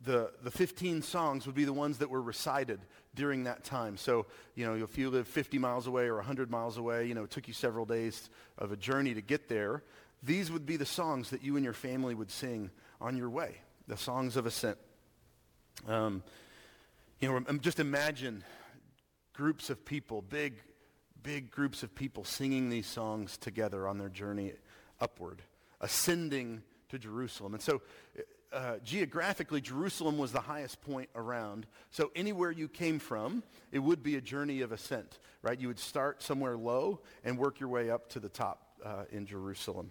the, 0.05 0.33
the 0.43 0.51
15 0.51 1.03
songs 1.03 1.47
would 1.47 1.55
be 1.55 1.65
the 1.65 1.73
ones 1.73 1.99
that 1.99 2.11
were 2.11 2.23
recited 2.23 2.81
during 3.15 3.45
that 3.45 3.65
time. 3.65 3.97
So, 3.97 4.27
you 4.55 4.67
know, 4.67 4.75
if 4.75 4.99
you 4.99 5.11
live 5.11 5.29
50 5.29 5.59
miles 5.59 5.87
away 5.87 6.07
or 6.07 6.17
100 6.17 6.51
miles 6.51 6.77
away, 6.77 7.07
you 7.07 7.15
know, 7.15 7.25
it 7.25 7.31
took 7.31 7.47
you 7.47 7.55
several 7.55 7.85
days 7.85 8.31
of 8.59 8.73
a 8.73 8.77
journey 8.77 9.15
to 9.15 9.21
get 9.21 9.49
there, 9.49 9.83
these 10.23 10.51
would 10.51 10.67
be 10.67 10.77
the 10.77 10.87
songs 10.87 11.31
that 11.31 11.43
you 11.43 11.57
and 11.57 11.65
your 11.65 11.73
family 11.73 12.15
would 12.15 12.31
sing 12.31 12.71
on 13.01 13.17
your 13.17 13.31
way, 13.31 13.57
the 13.87 13.97
songs 13.97 14.37
of 14.37 14.47
ascent. 14.47 14.79
Um, 15.87 16.23
you 17.21 17.29
know, 17.29 17.41
just 17.59 17.81
imagine 17.81 18.45
groups 19.33 19.71
of 19.71 19.85
people, 19.85 20.23
big, 20.23 20.55
big 21.23 21.51
groups 21.51 21.83
of 21.83 21.95
people 21.95 22.25
singing 22.25 22.69
these 22.69 22.87
songs 22.87 23.37
together 23.37 23.87
on 23.87 23.99
their 23.99 24.09
journey 24.09 24.53
upward, 25.01 25.43
ascending 25.81 26.63
to 26.89 26.99
Jerusalem. 26.99 27.55
And 27.55 27.63
so 27.63 27.83
uh, 28.53 28.79
geographically, 28.85 29.61
Jerusalem 29.61 30.19
was 30.19 30.33
the 30.33 30.41
highest 30.41 30.81
point 30.83 31.09
around. 31.15 31.67
So 31.91 32.11
anywhere 32.15 32.51
you 32.51 32.69
came 32.69 32.99
from, 32.99 33.43
it 33.71 33.79
would 33.79 34.03
be 34.03 34.17
a 34.17 34.21
journey 34.21 34.61
of 34.61 34.73
ascent, 34.73 35.19
right? 35.43 35.59
You 35.59 35.69
would 35.69 35.79
start 35.79 36.23
somewhere 36.23 36.57
low 36.57 37.01
and 37.25 37.39
work 37.39 37.61
your 37.61 37.69
way 37.69 37.91
up 37.91 38.09
to 38.11 38.21
the 38.21 38.29
top 38.29 38.79
uh, 38.85 39.05
in 39.11 39.27
Jerusalem. 39.27 39.91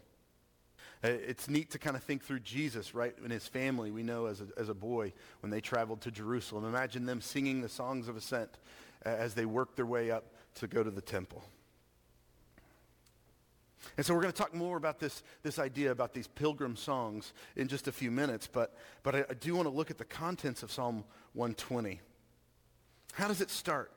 Uh, 1.04 1.08
it's 1.10 1.50
neat 1.50 1.72
to 1.72 1.80
kind 1.80 1.96
of 1.96 2.04
think 2.04 2.24
through 2.24 2.42
Jesus, 2.42 2.94
right? 2.94 3.16
And 3.24 3.32
his 3.32 3.48
family, 3.48 3.90
we 3.90 4.04
know 4.04 4.28
as 4.28 4.42
a, 4.42 4.48
as 4.58 4.70
a 4.70 4.74
boy, 4.76 5.14
when 5.40 5.50
they 5.50 5.62
traveled 5.62 6.02
to 6.02 6.12
Jerusalem. 6.12 6.66
Imagine 6.66 7.06
them 7.06 7.22
singing 7.22 7.62
the 7.62 7.70
songs 7.70 8.08
of 8.08 8.16
ascent 8.16 8.60
uh, 9.06 9.10
as 9.10 9.34
they 9.34 9.46
worked 9.46 9.76
their 9.76 9.86
way 9.86 10.12
up 10.12 10.26
to 10.56 10.68
go 10.68 10.84
to 10.84 10.92
the 10.92 11.02
temple. 11.02 11.44
And 13.98 14.06
so 14.06 14.14
we're 14.14 14.22
going 14.22 14.34
to 14.34 14.38
talk 14.38 14.54
more 14.54 14.78
about 14.78 15.00
this, 15.00 15.24
this 15.44 15.60
idea 15.60 15.92
about 15.92 16.14
these 16.14 16.28
pilgrim 16.28 16.76
songs 16.76 17.34
in 17.56 17.68
just 17.68 17.88
a 17.88 17.92
few 17.92 18.12
minutes, 18.12 18.48
but, 18.48 18.76
but 19.04 19.16
I, 19.16 19.26
I 19.30 19.34
do 19.34 19.56
want 19.56 19.68
to 19.68 19.74
look 19.74 19.92
at 19.92 19.98
the 19.98 20.06
contents 20.06 20.64
of 20.64 20.72
Psalm 20.72 21.04
120. 21.34 22.00
How 23.14 23.28
does 23.28 23.42
it 23.42 23.50
start? 23.50 23.92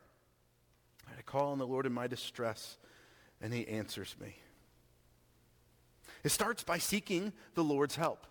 I 1.06 1.22
call 1.22 1.52
on 1.52 1.58
the 1.58 1.66
Lord 1.66 1.86
in 1.86 1.92
my 1.92 2.06
distress, 2.06 2.78
and 3.40 3.52
he 3.52 3.66
answers 3.68 4.16
me. 4.20 4.36
It 6.22 6.30
starts 6.30 6.64
by 6.64 6.78
seeking 6.78 7.32
the 7.54 7.64
Lord's 7.64 7.96
help 7.96 8.26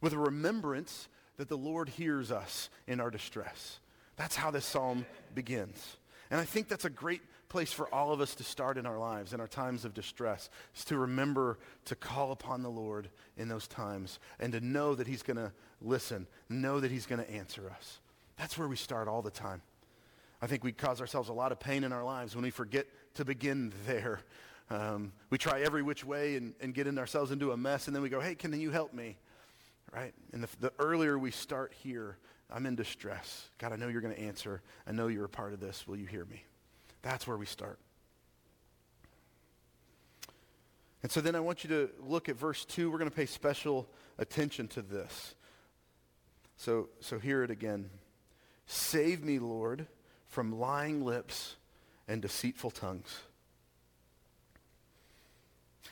with 0.00 0.12
a 0.12 0.18
remembrance 0.18 1.08
that 1.38 1.48
the 1.48 1.56
Lord 1.56 1.88
hears 1.88 2.30
us 2.30 2.68
in 2.86 3.00
our 3.00 3.10
distress. 3.10 3.80
That's 4.16 4.36
how 4.36 4.50
this 4.50 4.66
psalm 4.66 5.06
begins. 5.34 5.96
And 6.30 6.38
I 6.38 6.44
think 6.44 6.68
that's 6.68 6.84
a 6.84 6.90
great 6.90 7.22
place 7.50 7.72
for 7.72 7.92
all 7.92 8.12
of 8.12 8.22
us 8.22 8.34
to 8.36 8.44
start 8.44 8.78
in 8.78 8.86
our 8.86 8.98
lives, 8.98 9.34
in 9.34 9.40
our 9.40 9.46
times 9.46 9.84
of 9.84 9.92
distress, 9.92 10.48
is 10.74 10.84
to 10.86 10.96
remember 10.96 11.58
to 11.84 11.94
call 11.94 12.32
upon 12.32 12.62
the 12.62 12.70
Lord 12.70 13.10
in 13.36 13.48
those 13.48 13.68
times 13.68 14.18
and 14.38 14.52
to 14.52 14.60
know 14.60 14.94
that 14.94 15.06
he's 15.06 15.22
going 15.22 15.36
to 15.36 15.52
listen, 15.82 16.26
know 16.48 16.80
that 16.80 16.90
he's 16.90 17.04
going 17.04 17.22
to 17.22 17.30
answer 17.30 17.70
us. 17.76 17.98
That's 18.38 18.56
where 18.56 18.68
we 18.68 18.76
start 18.76 19.08
all 19.08 19.20
the 19.20 19.30
time. 19.30 19.60
I 20.40 20.46
think 20.46 20.64
we 20.64 20.72
cause 20.72 21.00
ourselves 21.02 21.28
a 21.28 21.34
lot 21.34 21.52
of 21.52 21.60
pain 21.60 21.84
in 21.84 21.92
our 21.92 22.04
lives 22.04 22.34
when 22.34 22.44
we 22.44 22.50
forget 22.50 22.86
to 23.14 23.24
begin 23.24 23.74
there. 23.86 24.20
Um, 24.70 25.12
we 25.28 25.36
try 25.36 25.60
every 25.60 25.82
which 25.82 26.04
way 26.04 26.36
and, 26.36 26.54
and 26.60 26.72
get 26.72 26.86
in 26.86 26.96
ourselves 26.98 27.32
into 27.32 27.52
a 27.52 27.56
mess, 27.56 27.88
and 27.88 27.94
then 27.94 28.02
we 28.02 28.08
go, 28.08 28.20
hey, 28.20 28.36
can 28.36 28.58
you 28.58 28.70
help 28.70 28.94
me? 28.94 29.18
Right? 29.92 30.14
And 30.32 30.44
the, 30.44 30.48
the 30.60 30.72
earlier 30.78 31.18
we 31.18 31.32
start 31.32 31.74
here, 31.82 32.16
I'm 32.48 32.64
in 32.64 32.76
distress. 32.76 33.50
God, 33.58 33.72
I 33.72 33.76
know 33.76 33.88
you're 33.88 34.00
going 34.00 34.14
to 34.14 34.20
answer. 34.20 34.62
I 34.86 34.92
know 34.92 35.08
you're 35.08 35.24
a 35.24 35.28
part 35.28 35.52
of 35.52 35.60
this. 35.60 35.86
Will 35.86 35.96
you 35.96 36.06
hear 36.06 36.24
me? 36.24 36.44
That's 37.02 37.26
where 37.26 37.36
we 37.36 37.46
start. 37.46 37.78
And 41.02 41.10
so 41.10 41.20
then 41.20 41.34
I 41.34 41.40
want 41.40 41.64
you 41.64 41.70
to 41.70 41.90
look 42.00 42.28
at 42.28 42.36
verse 42.36 42.64
2. 42.66 42.90
We're 42.90 42.98
going 42.98 43.10
to 43.10 43.16
pay 43.16 43.26
special 43.26 43.88
attention 44.18 44.68
to 44.68 44.82
this. 44.82 45.34
So, 46.56 46.90
so 47.00 47.18
hear 47.18 47.42
it 47.42 47.50
again. 47.50 47.88
Save 48.66 49.24
me, 49.24 49.38
Lord, 49.38 49.86
from 50.26 50.58
lying 50.60 51.04
lips 51.04 51.56
and 52.06 52.20
deceitful 52.20 52.72
tongues. 52.72 53.20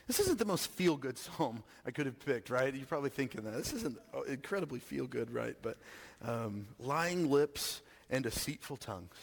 This 0.06 0.20
isn't 0.20 0.38
the 0.38 0.44
most 0.44 0.70
feel-good 0.70 1.18
psalm 1.18 1.62
I 1.86 1.90
could 1.90 2.06
have 2.06 2.18
picked, 2.24 2.50
right? 2.50 2.74
You're 2.74 2.86
probably 2.86 3.10
thinking 3.10 3.42
that. 3.42 3.54
This 3.54 3.72
isn't 3.72 3.98
incredibly 4.26 4.78
feel-good, 4.78 5.30
right? 5.30 5.56
But 5.60 5.78
um, 6.22 6.66
lying 6.78 7.30
lips 7.30 7.80
and 8.10 8.22
deceitful 8.22 8.76
tongues. 8.76 9.14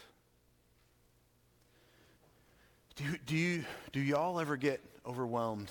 Do, 2.96 3.04
do, 3.26 3.36
you, 3.36 3.66
do 3.92 4.00
y'all 4.00 4.40
ever 4.40 4.56
get 4.56 4.80
overwhelmed 5.06 5.70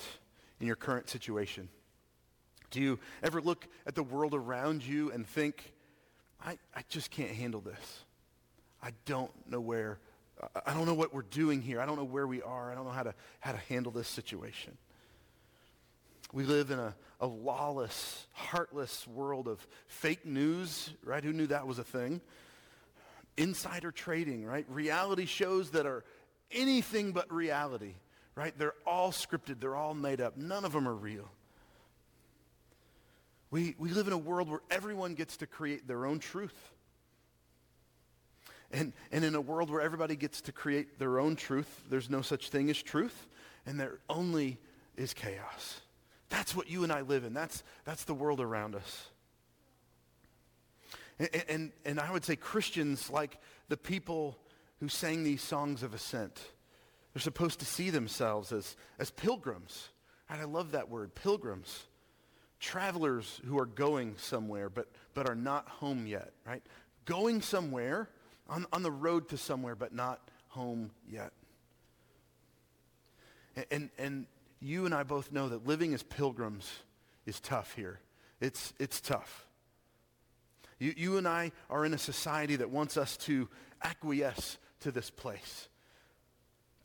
in 0.59 0.67
your 0.67 0.75
current 0.75 1.09
situation? 1.09 1.69
Do 2.69 2.79
you 2.79 2.99
ever 3.23 3.41
look 3.41 3.67
at 3.87 3.95
the 3.95 4.03
world 4.03 4.35
around 4.35 4.85
you 4.85 5.11
and 5.11 5.25
think, 5.25 5.73
I, 6.43 6.57
I 6.75 6.81
just 6.89 7.09
can't 7.09 7.31
handle 7.31 7.61
this. 7.61 8.03
I 8.83 8.91
don't 9.05 9.31
know 9.49 9.59
where, 9.59 9.97
I 10.65 10.73
don't 10.75 10.85
know 10.85 10.93
what 10.93 11.13
we're 11.13 11.23
doing 11.23 11.61
here. 11.61 11.81
I 11.81 11.87
don't 11.87 11.95
know 11.95 12.03
where 12.03 12.27
we 12.27 12.43
are. 12.43 12.71
I 12.71 12.75
don't 12.75 12.85
know 12.85 12.91
how 12.91 13.03
to, 13.03 13.15
how 13.39 13.53
to 13.53 13.57
handle 13.69 13.91
this 13.91 14.07
situation. 14.07 14.77
We 16.31 16.43
live 16.43 16.69
in 16.69 16.77
a, 16.77 16.93
a 17.19 17.25
lawless, 17.25 18.27
heartless 18.33 19.07
world 19.07 19.47
of 19.47 19.65
fake 19.87 20.25
news, 20.25 20.91
right? 21.03 21.23
Who 21.23 21.33
knew 21.33 21.47
that 21.47 21.65
was 21.65 21.79
a 21.79 21.83
thing? 21.83 22.21
Insider 23.37 23.91
trading, 23.91 24.45
right? 24.45 24.65
Reality 24.69 25.25
shows 25.25 25.71
that 25.71 25.87
are 25.87 26.03
anything 26.51 27.11
but 27.11 27.31
reality, 27.31 27.93
right? 28.35 28.57
They're 28.57 28.75
all 28.85 29.11
scripted. 29.11 29.59
They're 29.59 29.75
all 29.75 29.93
made 29.93 30.21
up. 30.21 30.37
None 30.37 30.65
of 30.65 30.73
them 30.73 30.87
are 30.87 30.95
real. 30.95 31.29
We, 33.51 33.75
we 33.77 33.89
live 33.89 34.07
in 34.07 34.13
a 34.13 34.17
world 34.17 34.49
where 34.49 34.61
everyone 34.69 35.13
gets 35.13 35.37
to 35.37 35.47
create 35.47 35.87
their 35.87 36.05
own 36.05 36.19
truth. 36.19 36.71
And, 38.71 38.91
and 39.11 39.23
in 39.23 39.35
a 39.35 39.41
world 39.41 39.69
where 39.69 39.81
everybody 39.81 40.15
gets 40.15 40.41
to 40.41 40.51
create 40.51 40.99
their 40.99 41.19
own 41.19 41.35
truth, 41.35 41.83
there's 41.89 42.09
no 42.09 42.21
such 42.21 42.49
thing 42.49 42.69
as 42.69 42.81
truth, 42.81 43.27
and 43.65 43.79
there 43.79 43.99
only 44.09 44.57
is 44.97 45.13
chaos. 45.13 45.81
That's 46.29 46.55
what 46.55 46.69
you 46.69 46.83
and 46.83 46.91
I 46.91 47.01
live 47.01 47.23
in. 47.23 47.33
That's, 47.33 47.63
that's 47.85 48.03
the 48.03 48.13
world 48.13 48.41
around 48.41 48.75
us. 48.75 49.07
And, 51.19 51.29
and, 51.47 51.71
and 51.85 51.99
I 51.99 52.11
would 52.11 52.25
say 52.25 52.35
Christians, 52.35 53.09
like 53.09 53.37
the 53.69 53.77
people 53.77 54.37
who 54.79 54.89
sang 54.89 55.23
these 55.23 55.41
songs 55.41 55.83
of 55.83 55.93
ascent, 55.93 56.39
they're 57.13 57.21
supposed 57.21 57.59
to 57.59 57.65
see 57.65 57.89
themselves 57.89 58.51
as, 58.51 58.75
as 58.99 59.09
pilgrims. 59.11 59.89
And 60.29 60.41
I 60.41 60.45
love 60.45 60.71
that 60.71 60.89
word, 60.89 61.15
pilgrims 61.15 61.85
travelers 62.59 63.41
who 63.45 63.59
are 63.59 63.65
going 63.65 64.15
somewhere 64.17 64.69
but, 64.69 64.87
but 65.13 65.29
are 65.29 65.35
not 65.35 65.67
home 65.67 66.07
yet, 66.07 66.31
right? 66.45 66.63
Going 67.05 67.41
somewhere, 67.41 68.09
on, 68.49 68.65
on 68.73 68.83
the 68.83 68.91
road 68.91 69.29
to 69.29 69.37
somewhere, 69.37 69.75
but 69.75 69.93
not 69.93 70.19
home 70.47 70.91
yet. 71.07 71.31
And, 73.55 73.65
and, 73.71 73.89
and 73.97 74.25
you 74.59 74.85
and 74.85 74.95
I 74.95 75.03
both 75.03 75.31
know 75.31 75.49
that 75.49 75.67
living 75.67 75.93
as 75.93 76.01
pilgrims 76.01 76.71
is 77.25 77.39
tough 77.39 77.73
here. 77.75 77.99
It's, 78.41 78.73
it's 78.79 78.99
tough. 78.99 79.45
You, 80.79 80.93
you 80.97 81.17
and 81.17 81.27
I 81.27 81.51
are 81.69 81.85
in 81.85 81.93
a 81.93 81.97
society 81.97 82.55
that 82.57 82.69
wants 82.69 82.97
us 82.97 83.15
to 83.17 83.47
acquiesce 83.83 84.57
to 84.85 84.91
this 84.91 85.09
place, 85.09 85.69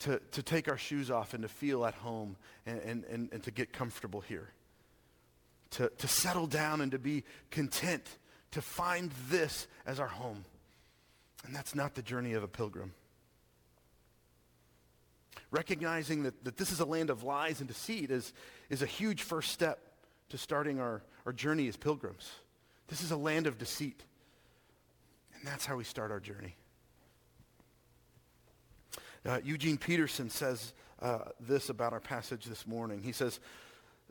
to, 0.01 0.21
to 0.33 0.43
take 0.43 0.69
our 0.69 0.77
shoes 0.77 1.11
off 1.11 1.33
and 1.33 1.43
to 1.43 1.49
feel 1.49 1.87
at 1.87 1.95
home 1.95 2.37
and, 2.67 2.81
and, 2.81 3.05
and, 3.05 3.29
and 3.33 3.43
to 3.45 3.51
get 3.51 3.73
comfortable 3.73 4.21
here 4.21 4.53
to, 5.73 5.91
to 5.99 6.09
settle 6.09 6.47
down 6.47 6.81
and 6.81 6.93
to 6.93 6.99
be 6.99 7.25
content, 7.51 8.19
to 8.53 8.63
find 8.63 9.11
this 9.29 9.67
as 9.87 10.01
our 10.01 10.09
home. 10.09 10.45
And 11.45 11.55
that's 11.55 11.75
not 11.75 11.95
the 11.95 12.03
journey 12.03 12.33
of 12.35 12.43
a 12.43 12.49
pilgrim. 12.49 12.93
Recognizing 15.51 16.25
that, 16.25 16.45
that 16.45 16.57
this 16.57 16.71
is 16.71 16.81
a 16.81 16.85
land 16.85 17.11
of 17.11 17.23
lies 17.23 17.61
and 17.61 17.69
deceit 17.69 18.11
is, 18.11 18.33
is 18.69 18.83
a 18.83 18.87
huge 18.87 19.23
first 19.23 19.53
step 19.53 19.79
to 20.29 20.39
starting 20.39 20.79
our, 20.81 21.03
our 21.27 21.33
journey 21.33 21.67
as 21.69 21.77
pilgrims. 21.77 22.31
This 22.89 23.03
is 23.03 23.11
a 23.11 23.17
land 23.17 23.47
of 23.47 23.59
deceit. 23.59 24.03
And 25.35 25.47
that's 25.47 25.65
how 25.65 25.77
we 25.77 25.85
start 25.85 26.11
our 26.11 26.21
journey. 26.21 26.57
Uh, 29.27 29.39
Eugene 29.45 29.77
Peterson 29.77 30.31
says 30.31 30.73
uh, 31.03 31.19
this 31.39 31.69
about 31.69 31.93
our 31.93 32.01
passage 32.01 32.45
this 32.45 32.67
morning. 32.67 33.03
He 33.03 33.13
says, 33.13 33.39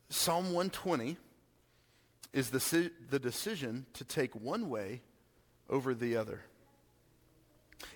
Psalm 0.09 0.45
120 0.45 1.17
is 2.33 2.49
the, 2.51 2.91
the 3.09 3.19
decision 3.19 3.85
to 3.93 4.03
take 4.03 4.35
one 4.35 4.69
way 4.69 5.01
over 5.69 5.93
the 5.93 6.15
other. 6.15 6.41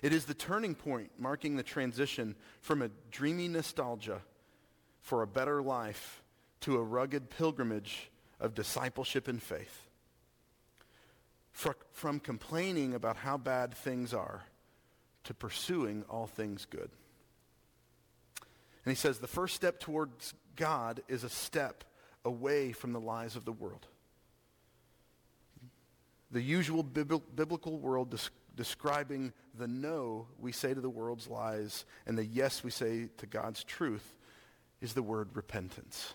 It 0.02 0.12
is 0.12 0.24
the 0.24 0.34
turning 0.34 0.74
point 0.74 1.10
marking 1.18 1.56
the 1.56 1.62
transition 1.62 2.34
from 2.60 2.82
a 2.82 2.90
dreamy 3.10 3.48
nostalgia 3.48 4.22
for 5.00 5.22
a 5.22 5.26
better 5.26 5.62
life 5.62 6.22
to 6.60 6.76
a 6.76 6.82
rugged 6.82 7.30
pilgrimage 7.30 8.10
of 8.40 8.54
discipleship 8.54 9.28
and 9.28 9.42
faith. 9.42 9.88
From 11.92 12.18
complaining 12.18 12.94
about 12.94 13.16
how 13.16 13.36
bad 13.36 13.74
things 13.74 14.12
are 14.12 14.44
to 15.24 15.34
pursuing 15.34 16.04
all 16.08 16.26
things 16.26 16.64
good. 16.64 16.90
And 18.84 18.92
he 18.92 18.96
says 18.96 19.18
the 19.18 19.26
first 19.26 19.54
step 19.54 19.80
towards 19.80 20.34
God 20.56 21.02
is 21.08 21.24
a 21.24 21.28
step 21.28 21.84
away 22.24 22.72
from 22.72 22.92
the 22.92 23.00
lies 23.00 23.36
of 23.36 23.44
the 23.44 23.52
world 23.52 23.86
the 26.34 26.42
usual 26.42 26.82
biblical 26.82 27.78
world 27.78 28.18
describing 28.56 29.32
the 29.56 29.68
no 29.68 30.26
we 30.40 30.50
say 30.50 30.74
to 30.74 30.80
the 30.80 30.90
world's 30.90 31.28
lies 31.28 31.84
and 32.06 32.18
the 32.18 32.24
yes 32.24 32.64
we 32.64 32.72
say 32.72 33.08
to 33.18 33.26
God's 33.26 33.62
truth 33.62 34.16
is 34.80 34.94
the 34.94 35.02
word 35.02 35.28
repentance. 35.34 36.12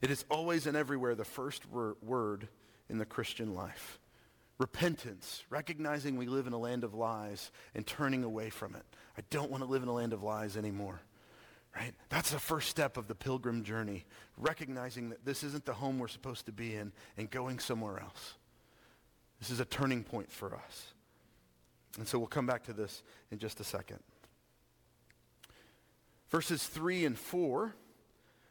It 0.00 0.12
is 0.12 0.24
always 0.30 0.68
and 0.68 0.76
everywhere 0.76 1.16
the 1.16 1.24
first 1.24 1.68
wor- 1.68 1.96
word 2.00 2.46
in 2.88 2.98
the 2.98 3.04
Christian 3.04 3.56
life. 3.56 3.98
Repentance, 4.58 5.44
recognizing 5.50 6.16
we 6.16 6.26
live 6.26 6.48
in 6.48 6.52
a 6.52 6.58
land 6.58 6.82
of 6.82 6.92
lies 6.92 7.52
and 7.74 7.86
turning 7.86 8.24
away 8.24 8.50
from 8.50 8.74
it. 8.74 8.82
I 9.16 9.22
don't 9.30 9.50
want 9.50 9.62
to 9.62 9.68
live 9.68 9.84
in 9.84 9.88
a 9.88 9.92
land 9.92 10.12
of 10.12 10.22
lies 10.24 10.56
anymore. 10.56 11.00
Right? 11.76 11.92
That's 12.08 12.32
the 12.32 12.40
first 12.40 12.68
step 12.68 12.96
of 12.96 13.06
the 13.06 13.14
pilgrim 13.14 13.62
journey, 13.62 14.04
recognizing 14.36 15.10
that 15.10 15.24
this 15.24 15.44
isn't 15.44 15.64
the 15.64 15.74
home 15.74 15.98
we're 15.98 16.08
supposed 16.08 16.46
to 16.46 16.52
be 16.52 16.74
in 16.74 16.92
and 17.16 17.30
going 17.30 17.60
somewhere 17.60 18.00
else. 18.00 18.34
This 19.38 19.50
is 19.50 19.60
a 19.60 19.64
turning 19.64 20.02
point 20.02 20.32
for 20.32 20.56
us. 20.56 20.94
And 21.96 22.08
so 22.08 22.18
we'll 22.18 22.26
come 22.26 22.46
back 22.46 22.64
to 22.64 22.72
this 22.72 23.02
in 23.30 23.38
just 23.38 23.60
a 23.60 23.64
second. 23.64 24.00
Verses 26.30 26.66
3 26.66 27.04
and 27.04 27.18
4 27.18 27.74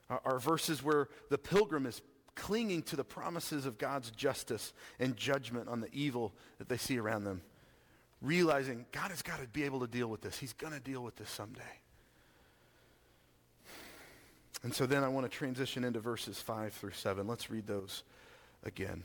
are, 0.09 0.21
are 0.23 0.39
verses 0.39 0.81
where 0.81 1.09
the 1.29 1.37
pilgrim 1.37 1.85
is 1.85 2.01
clinging 2.37 2.83
to 2.83 2.95
the 2.95 3.03
promises 3.03 3.65
of 3.65 3.77
God's 3.77 4.11
justice 4.11 4.73
and 4.99 5.17
judgment 5.17 5.67
on 5.67 5.81
the 5.81 5.89
evil 5.91 6.33
that 6.59 6.69
they 6.69 6.77
see 6.77 6.97
around 6.97 7.23
them, 7.23 7.41
realizing 8.21 8.85
God 8.91 9.09
has 9.09 9.21
got 9.21 9.41
to 9.41 9.47
be 9.47 9.63
able 9.63 9.81
to 9.81 9.87
deal 9.87 10.07
with 10.07 10.21
this. 10.21 10.37
He's 10.37 10.53
going 10.53 10.73
to 10.73 10.79
deal 10.79 11.03
with 11.03 11.15
this 11.15 11.29
someday. 11.29 11.61
And 14.63 14.73
so 14.73 14.85
then 14.85 15.03
I 15.03 15.07
want 15.07 15.29
to 15.29 15.35
transition 15.35 15.83
into 15.83 15.99
verses 15.99 16.39
5 16.39 16.73
through 16.73 16.91
7. 16.91 17.27
Let's 17.27 17.49
read 17.49 17.67
those 17.67 18.03
again. 18.63 19.03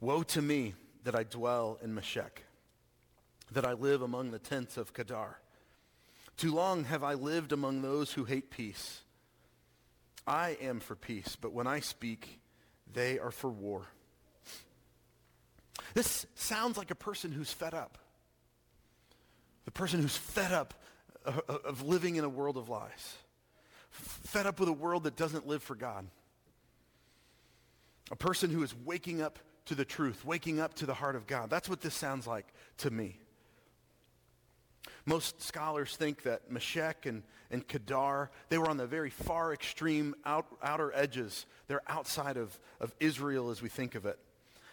Woe 0.00 0.22
to 0.22 0.40
me 0.40 0.74
that 1.04 1.14
I 1.14 1.24
dwell 1.24 1.78
in 1.82 1.94
Meshech, 1.94 2.42
that 3.52 3.66
I 3.66 3.74
live 3.74 4.02
among 4.02 4.30
the 4.30 4.38
tents 4.38 4.76
of 4.76 4.94
Kedar. 4.94 5.38
Too 6.40 6.54
long 6.54 6.84
have 6.84 7.04
I 7.04 7.12
lived 7.12 7.52
among 7.52 7.82
those 7.82 8.14
who 8.14 8.24
hate 8.24 8.48
peace. 8.48 9.02
I 10.26 10.56
am 10.62 10.80
for 10.80 10.96
peace, 10.96 11.36
but 11.38 11.52
when 11.52 11.66
I 11.66 11.80
speak, 11.80 12.40
they 12.90 13.18
are 13.18 13.30
for 13.30 13.50
war. 13.50 13.88
This 15.92 16.24
sounds 16.36 16.78
like 16.78 16.90
a 16.90 16.94
person 16.94 17.30
who's 17.30 17.52
fed 17.52 17.74
up. 17.74 17.98
The 19.66 19.70
person 19.70 20.00
who's 20.00 20.16
fed 20.16 20.50
up 20.50 20.72
of 21.26 21.82
living 21.82 22.16
in 22.16 22.24
a 22.24 22.28
world 22.30 22.56
of 22.56 22.70
lies. 22.70 23.16
Fed 23.90 24.46
up 24.46 24.60
with 24.60 24.70
a 24.70 24.72
world 24.72 25.04
that 25.04 25.16
doesn't 25.16 25.46
live 25.46 25.62
for 25.62 25.74
God. 25.74 26.06
A 28.10 28.16
person 28.16 28.48
who 28.48 28.62
is 28.62 28.74
waking 28.86 29.20
up 29.20 29.38
to 29.66 29.74
the 29.74 29.84
truth, 29.84 30.24
waking 30.24 30.58
up 30.58 30.72
to 30.76 30.86
the 30.86 30.94
heart 30.94 31.16
of 31.16 31.26
God. 31.26 31.50
That's 31.50 31.68
what 31.68 31.82
this 31.82 31.92
sounds 31.94 32.26
like 32.26 32.46
to 32.78 32.90
me. 32.90 33.18
Most 35.06 35.42
scholars 35.42 35.96
think 35.96 36.22
that 36.24 36.50
Meshech 36.50 37.06
and, 37.06 37.22
and 37.50 37.66
Kedar, 37.66 38.30
they 38.48 38.58
were 38.58 38.68
on 38.68 38.76
the 38.76 38.86
very 38.86 39.10
far 39.10 39.52
extreme 39.52 40.14
out, 40.24 40.46
outer 40.62 40.92
edges. 40.94 41.46
They're 41.68 41.82
outside 41.88 42.36
of, 42.36 42.58
of 42.80 42.94
Israel 43.00 43.50
as 43.50 43.62
we 43.62 43.68
think 43.68 43.94
of 43.94 44.06
it. 44.06 44.18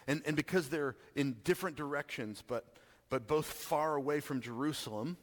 And, 0.07 0.21
and 0.25 0.35
because 0.35 0.69
they're 0.69 0.95
in 1.15 1.37
different 1.43 1.75
directions, 1.75 2.43
but, 2.45 2.65
but 3.09 3.27
both 3.27 3.45
far 3.45 3.95
away 3.95 4.19
from 4.19 4.41
Jerusalem, 4.41 5.17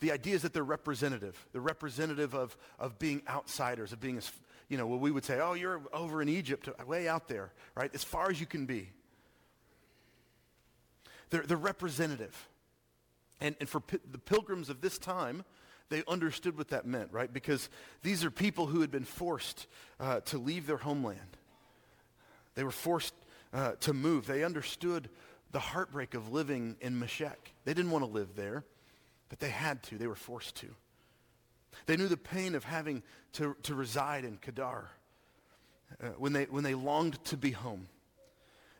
the 0.00 0.12
idea 0.12 0.34
is 0.34 0.42
that 0.42 0.52
they're 0.52 0.62
representative. 0.62 1.46
They're 1.52 1.60
representative 1.60 2.34
of, 2.34 2.56
of 2.78 2.98
being 2.98 3.22
outsiders, 3.28 3.92
of 3.92 4.00
being, 4.00 4.16
as, 4.16 4.30
you 4.68 4.78
know, 4.78 4.86
what 4.86 5.00
we 5.00 5.10
would 5.10 5.24
say, 5.24 5.40
oh, 5.40 5.54
you're 5.54 5.82
over 5.92 6.22
in 6.22 6.28
Egypt, 6.28 6.68
way 6.86 7.08
out 7.08 7.28
there, 7.28 7.52
right? 7.74 7.90
As 7.94 8.04
far 8.04 8.30
as 8.30 8.40
you 8.40 8.46
can 8.46 8.66
be. 8.66 8.90
They're, 11.30 11.42
they're 11.42 11.56
representative. 11.56 12.47
And, 13.40 13.54
and 13.60 13.68
for 13.68 13.82
the 14.10 14.18
pilgrims 14.18 14.68
of 14.68 14.80
this 14.80 14.98
time, 14.98 15.44
they 15.90 16.02
understood 16.06 16.58
what 16.58 16.68
that 16.68 16.86
meant, 16.86 17.12
right? 17.12 17.32
Because 17.32 17.68
these 18.02 18.24
are 18.24 18.30
people 18.30 18.66
who 18.66 18.80
had 18.80 18.90
been 18.90 19.04
forced 19.04 19.66
uh, 20.00 20.20
to 20.20 20.38
leave 20.38 20.66
their 20.66 20.76
homeland. 20.76 21.36
They 22.54 22.64
were 22.64 22.70
forced 22.70 23.14
uh, 23.52 23.72
to 23.80 23.92
move. 23.92 24.26
They 24.26 24.44
understood 24.44 25.08
the 25.52 25.60
heartbreak 25.60 26.14
of 26.14 26.32
living 26.32 26.76
in 26.80 26.98
Meshech. 26.98 27.52
They 27.64 27.72
didn't 27.72 27.90
want 27.90 28.04
to 28.04 28.10
live 28.10 28.34
there, 28.36 28.64
but 29.28 29.38
they 29.38 29.50
had 29.50 29.82
to. 29.84 29.96
They 29.96 30.06
were 30.06 30.14
forced 30.14 30.56
to. 30.56 30.66
They 31.86 31.96
knew 31.96 32.08
the 32.08 32.16
pain 32.16 32.54
of 32.54 32.64
having 32.64 33.02
to, 33.34 33.56
to 33.62 33.74
reside 33.74 34.24
in 34.24 34.38
Kedar 34.38 34.90
uh, 36.02 36.08
when, 36.18 36.32
they, 36.32 36.44
when 36.44 36.64
they 36.64 36.74
longed 36.74 37.22
to 37.26 37.36
be 37.36 37.52
home. 37.52 37.88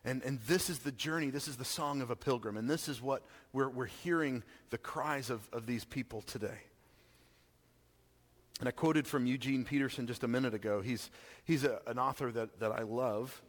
And, 0.08 0.22
and 0.22 0.40
this 0.46 0.70
is 0.70 0.78
the 0.78 0.90
journey, 0.90 1.28
this 1.28 1.48
is 1.48 1.58
the 1.58 1.66
song 1.66 2.00
of 2.00 2.10
a 2.10 2.16
pilgrim, 2.16 2.56
and 2.56 2.68
this 2.68 2.88
is 2.88 3.02
what 3.02 3.22
we're, 3.52 3.68
we're 3.68 3.84
hearing 3.84 4.42
the 4.70 4.78
cries 4.78 5.28
of, 5.28 5.46
of 5.52 5.66
these 5.66 5.84
people 5.84 6.22
today. 6.22 6.60
And 8.58 8.66
I 8.66 8.72
quoted 8.72 9.06
from 9.06 9.26
Eugene 9.26 9.66
Peterson 9.66 10.06
just 10.06 10.24
a 10.24 10.28
minute 10.28 10.54
ago. 10.54 10.80
He's, 10.80 11.10
he's 11.44 11.64
a, 11.64 11.82
an 11.86 11.98
author 11.98 12.32
that, 12.32 12.58
that 12.58 12.72
I 12.72 12.84
love. 12.84 13.42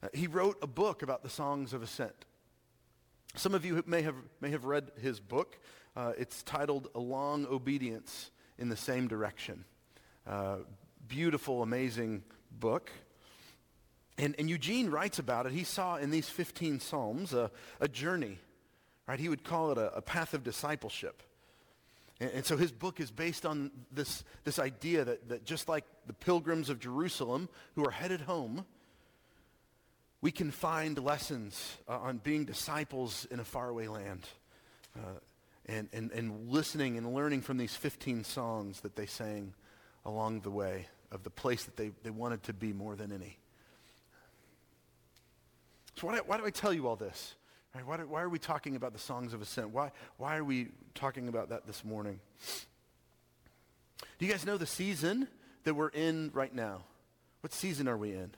Uh, 0.00 0.06
he 0.14 0.28
wrote 0.28 0.58
a 0.62 0.68
book 0.68 1.02
about 1.02 1.24
the 1.24 1.28
songs 1.28 1.72
of 1.72 1.82
ascent. 1.82 2.26
Some 3.34 3.52
of 3.52 3.64
you 3.64 3.82
may 3.84 4.02
have, 4.02 4.14
may 4.40 4.50
have 4.50 4.66
read 4.66 4.92
his 5.02 5.18
book. 5.18 5.58
Uh, 5.96 6.12
it's 6.16 6.44
titled 6.44 6.86
A 6.94 7.00
Long 7.00 7.44
Obedience 7.44 8.30
in 8.56 8.68
the 8.68 8.76
Same 8.76 9.08
Direction. 9.08 9.64
Uh, 10.28 10.58
beautiful, 11.08 11.64
amazing 11.64 12.22
book. 12.52 12.92
And, 14.18 14.34
and 14.38 14.50
Eugene 14.50 14.90
writes 14.90 15.18
about 15.18 15.46
it. 15.46 15.52
He 15.52 15.64
saw 15.64 15.96
in 15.96 16.10
these 16.10 16.28
15 16.28 16.80
Psalms 16.80 17.32
a, 17.32 17.50
a 17.80 17.86
journey, 17.86 18.38
right? 19.06 19.18
He 19.18 19.28
would 19.28 19.44
call 19.44 19.70
it 19.70 19.78
a, 19.78 19.94
a 19.94 20.02
path 20.02 20.34
of 20.34 20.42
discipleship. 20.42 21.22
And, 22.20 22.30
and, 22.32 22.44
so 22.44 22.56
his 22.56 22.72
book 22.72 22.98
is 22.98 23.12
based 23.12 23.46
on 23.46 23.70
this, 23.92 24.24
this 24.42 24.58
idea 24.58 25.04
that, 25.04 25.28
that 25.28 25.44
just 25.44 25.68
like 25.68 25.84
the 26.06 26.12
pilgrims 26.12 26.68
of 26.68 26.80
Jerusalem 26.80 27.48
who 27.76 27.86
are 27.86 27.92
headed 27.92 28.22
home, 28.22 28.66
we 30.20 30.32
can 30.32 30.50
find 30.50 30.98
lessons 30.98 31.76
uh, 31.88 31.98
on 31.98 32.18
being 32.18 32.44
disciples 32.44 33.24
in 33.30 33.38
a 33.38 33.44
faraway 33.44 33.86
land. 33.86 34.26
Uh, 34.96 35.20
and, 35.66 35.88
and, 35.92 36.10
and 36.10 36.50
listening 36.50 36.96
and 36.96 37.14
learning 37.14 37.42
from 37.42 37.56
these 37.56 37.76
15 37.76 38.24
songs 38.24 38.80
that 38.80 38.96
they 38.96 39.06
sang 39.06 39.52
along 40.04 40.40
the 40.40 40.50
way 40.50 40.88
of 41.12 41.22
the 41.22 41.30
place 41.30 41.64
that 41.64 41.76
they, 41.76 41.92
they 42.02 42.10
wanted 42.10 42.42
to 42.44 42.52
be 42.52 42.72
more 42.72 42.96
than 42.96 43.12
any. 43.12 43.38
So 45.98 46.06
why 46.06 46.14
do, 46.14 46.22
why 46.26 46.36
do 46.36 46.46
I 46.46 46.50
tell 46.50 46.72
you 46.72 46.86
all 46.86 46.94
this? 46.94 47.34
Right? 47.74 47.84
Why, 47.84 47.96
do, 47.96 48.06
why 48.06 48.22
are 48.22 48.28
we 48.28 48.38
talking 48.38 48.76
about 48.76 48.92
the 48.92 49.00
songs 49.00 49.34
of 49.34 49.42
ascent? 49.42 49.70
Why, 49.70 49.90
why 50.16 50.36
are 50.36 50.44
we 50.44 50.68
talking 50.94 51.26
about 51.26 51.48
that 51.48 51.66
this 51.66 51.84
morning? 51.84 52.20
Do 54.18 54.24
you 54.24 54.30
guys 54.30 54.46
know 54.46 54.56
the 54.56 54.66
season 54.66 55.26
that 55.64 55.74
we're 55.74 55.88
in 55.88 56.30
right 56.32 56.54
now? 56.54 56.82
What 57.40 57.52
season 57.52 57.88
are 57.88 57.96
we 57.96 58.12
in? 58.12 58.30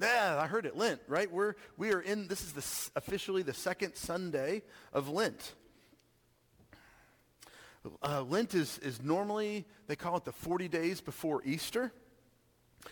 Yeah, 0.00 0.38
I 0.40 0.46
heard 0.46 0.64
it, 0.64 0.76
Lent, 0.76 1.00
right? 1.08 1.28
We're, 1.30 1.54
we 1.76 1.92
are 1.92 2.00
in, 2.00 2.28
this 2.28 2.42
is 2.42 2.52
the, 2.52 2.90
officially 2.96 3.42
the 3.42 3.52
second 3.52 3.96
Sunday 3.96 4.62
of 4.92 5.08
Lent. 5.08 5.54
Uh, 8.00 8.22
Lent 8.22 8.54
is, 8.54 8.78
is 8.78 9.02
normally, 9.02 9.66
they 9.88 9.96
call 9.96 10.16
it 10.16 10.24
the 10.24 10.32
40 10.32 10.68
days 10.68 11.00
before 11.00 11.42
Easter. 11.44 11.92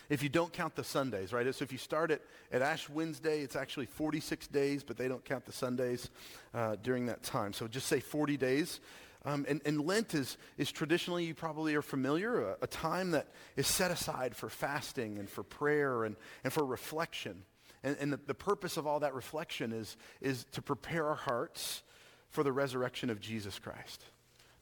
If 0.08 0.22
you 0.22 0.28
don't 0.28 0.52
count 0.52 0.74
the 0.76 0.84
Sundays, 0.84 1.32
right? 1.32 1.52
So 1.54 1.62
if 1.62 1.72
you 1.72 1.78
start 1.78 2.10
at, 2.10 2.22
at 2.52 2.62
Ash 2.62 2.88
Wednesday, 2.88 3.40
it's 3.40 3.56
actually 3.56 3.86
46 3.86 4.46
days, 4.48 4.82
but 4.82 4.96
they 4.96 5.08
don't 5.08 5.24
count 5.24 5.44
the 5.44 5.52
Sundays 5.52 6.10
uh, 6.54 6.76
during 6.82 7.06
that 7.06 7.22
time. 7.22 7.52
So 7.52 7.68
just 7.68 7.86
say 7.86 8.00
40 8.00 8.36
days. 8.36 8.80
Um, 9.24 9.44
and, 9.48 9.60
and, 9.64 9.80
Lent 9.80 10.14
is, 10.14 10.38
is 10.56 10.70
traditionally, 10.70 11.24
you 11.24 11.34
probably 11.34 11.74
are 11.74 11.82
familiar, 11.82 12.50
a, 12.50 12.56
a, 12.62 12.66
time 12.68 13.10
that 13.10 13.26
is 13.56 13.66
set 13.66 13.90
aside 13.90 14.36
for 14.36 14.48
fasting 14.48 15.18
and 15.18 15.28
for 15.28 15.42
prayer 15.42 16.04
and, 16.04 16.14
and 16.44 16.52
for 16.52 16.64
reflection. 16.64 17.42
And, 17.82 17.96
and 17.98 18.12
the, 18.12 18.20
the 18.24 18.34
purpose 18.34 18.76
of 18.76 18.86
all 18.86 19.00
that 19.00 19.14
reflection 19.14 19.72
is, 19.72 19.96
is 20.20 20.44
to 20.52 20.62
prepare 20.62 21.08
our 21.08 21.16
hearts 21.16 21.82
for 22.30 22.44
the 22.44 22.52
resurrection 22.52 23.10
of 23.10 23.18
Jesus 23.18 23.58
Christ. 23.58 24.04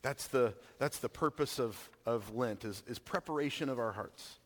That's 0.00 0.26
the, 0.28 0.54
that's 0.78 0.98
the 0.98 1.08
purpose 1.08 1.58
of, 1.58 1.90
of 2.04 2.34
Lent, 2.34 2.64
is, 2.64 2.82
is 2.86 2.98
preparation 2.98 3.68
of 3.68 3.78
our 3.78 3.92
hearts. 3.92 4.38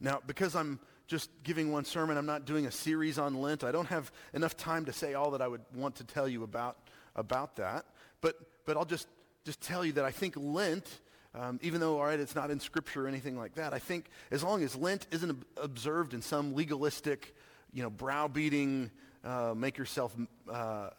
Now, 0.00 0.20
because 0.26 0.56
I'm 0.56 0.80
just 1.06 1.30
giving 1.42 1.72
one 1.72 1.84
sermon, 1.84 2.16
I'm 2.16 2.26
not 2.26 2.44
doing 2.44 2.66
a 2.66 2.70
series 2.70 3.18
on 3.18 3.40
Lent. 3.40 3.64
I 3.64 3.72
don't 3.72 3.86
have 3.86 4.12
enough 4.32 4.56
time 4.56 4.84
to 4.84 4.92
say 4.92 5.14
all 5.14 5.32
that 5.32 5.42
I 5.42 5.48
would 5.48 5.62
want 5.74 5.96
to 5.96 6.04
tell 6.04 6.28
you 6.28 6.44
about, 6.44 6.78
about 7.16 7.56
that. 7.56 7.84
But, 8.20 8.36
but 8.64 8.76
I'll 8.76 8.84
just, 8.84 9.08
just 9.44 9.60
tell 9.60 9.84
you 9.84 9.92
that 9.92 10.04
I 10.04 10.12
think 10.12 10.34
Lent, 10.36 11.00
um, 11.34 11.58
even 11.62 11.80
though, 11.80 11.98
all 11.98 12.04
right, 12.04 12.18
it's 12.18 12.34
not 12.34 12.50
in 12.50 12.60
Scripture 12.60 13.06
or 13.06 13.08
anything 13.08 13.36
like 13.36 13.54
that, 13.56 13.74
I 13.74 13.78
think 13.78 14.06
as 14.30 14.44
long 14.44 14.62
as 14.62 14.76
Lent 14.76 15.06
isn't 15.10 15.44
observed 15.56 16.14
in 16.14 16.22
some 16.22 16.54
legalistic, 16.54 17.34
you 17.72 17.82
know, 17.82 17.90
browbeating, 17.90 18.90
uh, 19.24 19.52
make 19.56 19.76
yourself, 19.78 20.14
uh, 20.50 20.90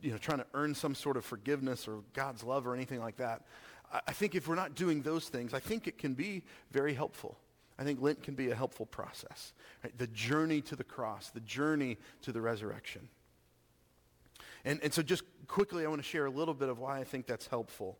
you 0.00 0.12
know, 0.12 0.18
trying 0.18 0.38
to 0.38 0.46
earn 0.54 0.74
some 0.74 0.94
sort 0.94 1.16
of 1.16 1.24
forgiveness 1.24 1.88
or 1.88 2.04
God's 2.14 2.44
love 2.44 2.66
or 2.66 2.74
anything 2.74 3.00
like 3.00 3.16
that, 3.16 3.42
I, 3.92 4.00
I 4.06 4.12
think 4.12 4.36
if 4.36 4.46
we're 4.46 4.54
not 4.54 4.76
doing 4.76 5.02
those 5.02 5.28
things, 5.28 5.52
I 5.52 5.60
think 5.60 5.88
it 5.88 5.98
can 5.98 6.14
be 6.14 6.44
very 6.70 6.94
helpful. 6.94 7.36
I 7.78 7.84
think 7.84 8.02
Lent 8.02 8.22
can 8.22 8.34
be 8.34 8.50
a 8.50 8.54
helpful 8.54 8.86
process. 8.86 9.52
Right? 9.84 9.96
The 9.96 10.08
journey 10.08 10.60
to 10.62 10.76
the 10.76 10.84
cross, 10.84 11.30
the 11.30 11.40
journey 11.40 11.98
to 12.22 12.32
the 12.32 12.40
resurrection. 12.40 13.08
And, 14.64 14.80
and 14.82 14.92
so 14.92 15.02
just 15.02 15.22
quickly, 15.46 15.84
I 15.84 15.88
want 15.88 16.02
to 16.02 16.08
share 16.08 16.26
a 16.26 16.30
little 16.30 16.54
bit 16.54 16.68
of 16.68 16.78
why 16.78 16.98
I 16.98 17.04
think 17.04 17.26
that's 17.26 17.46
helpful. 17.46 17.98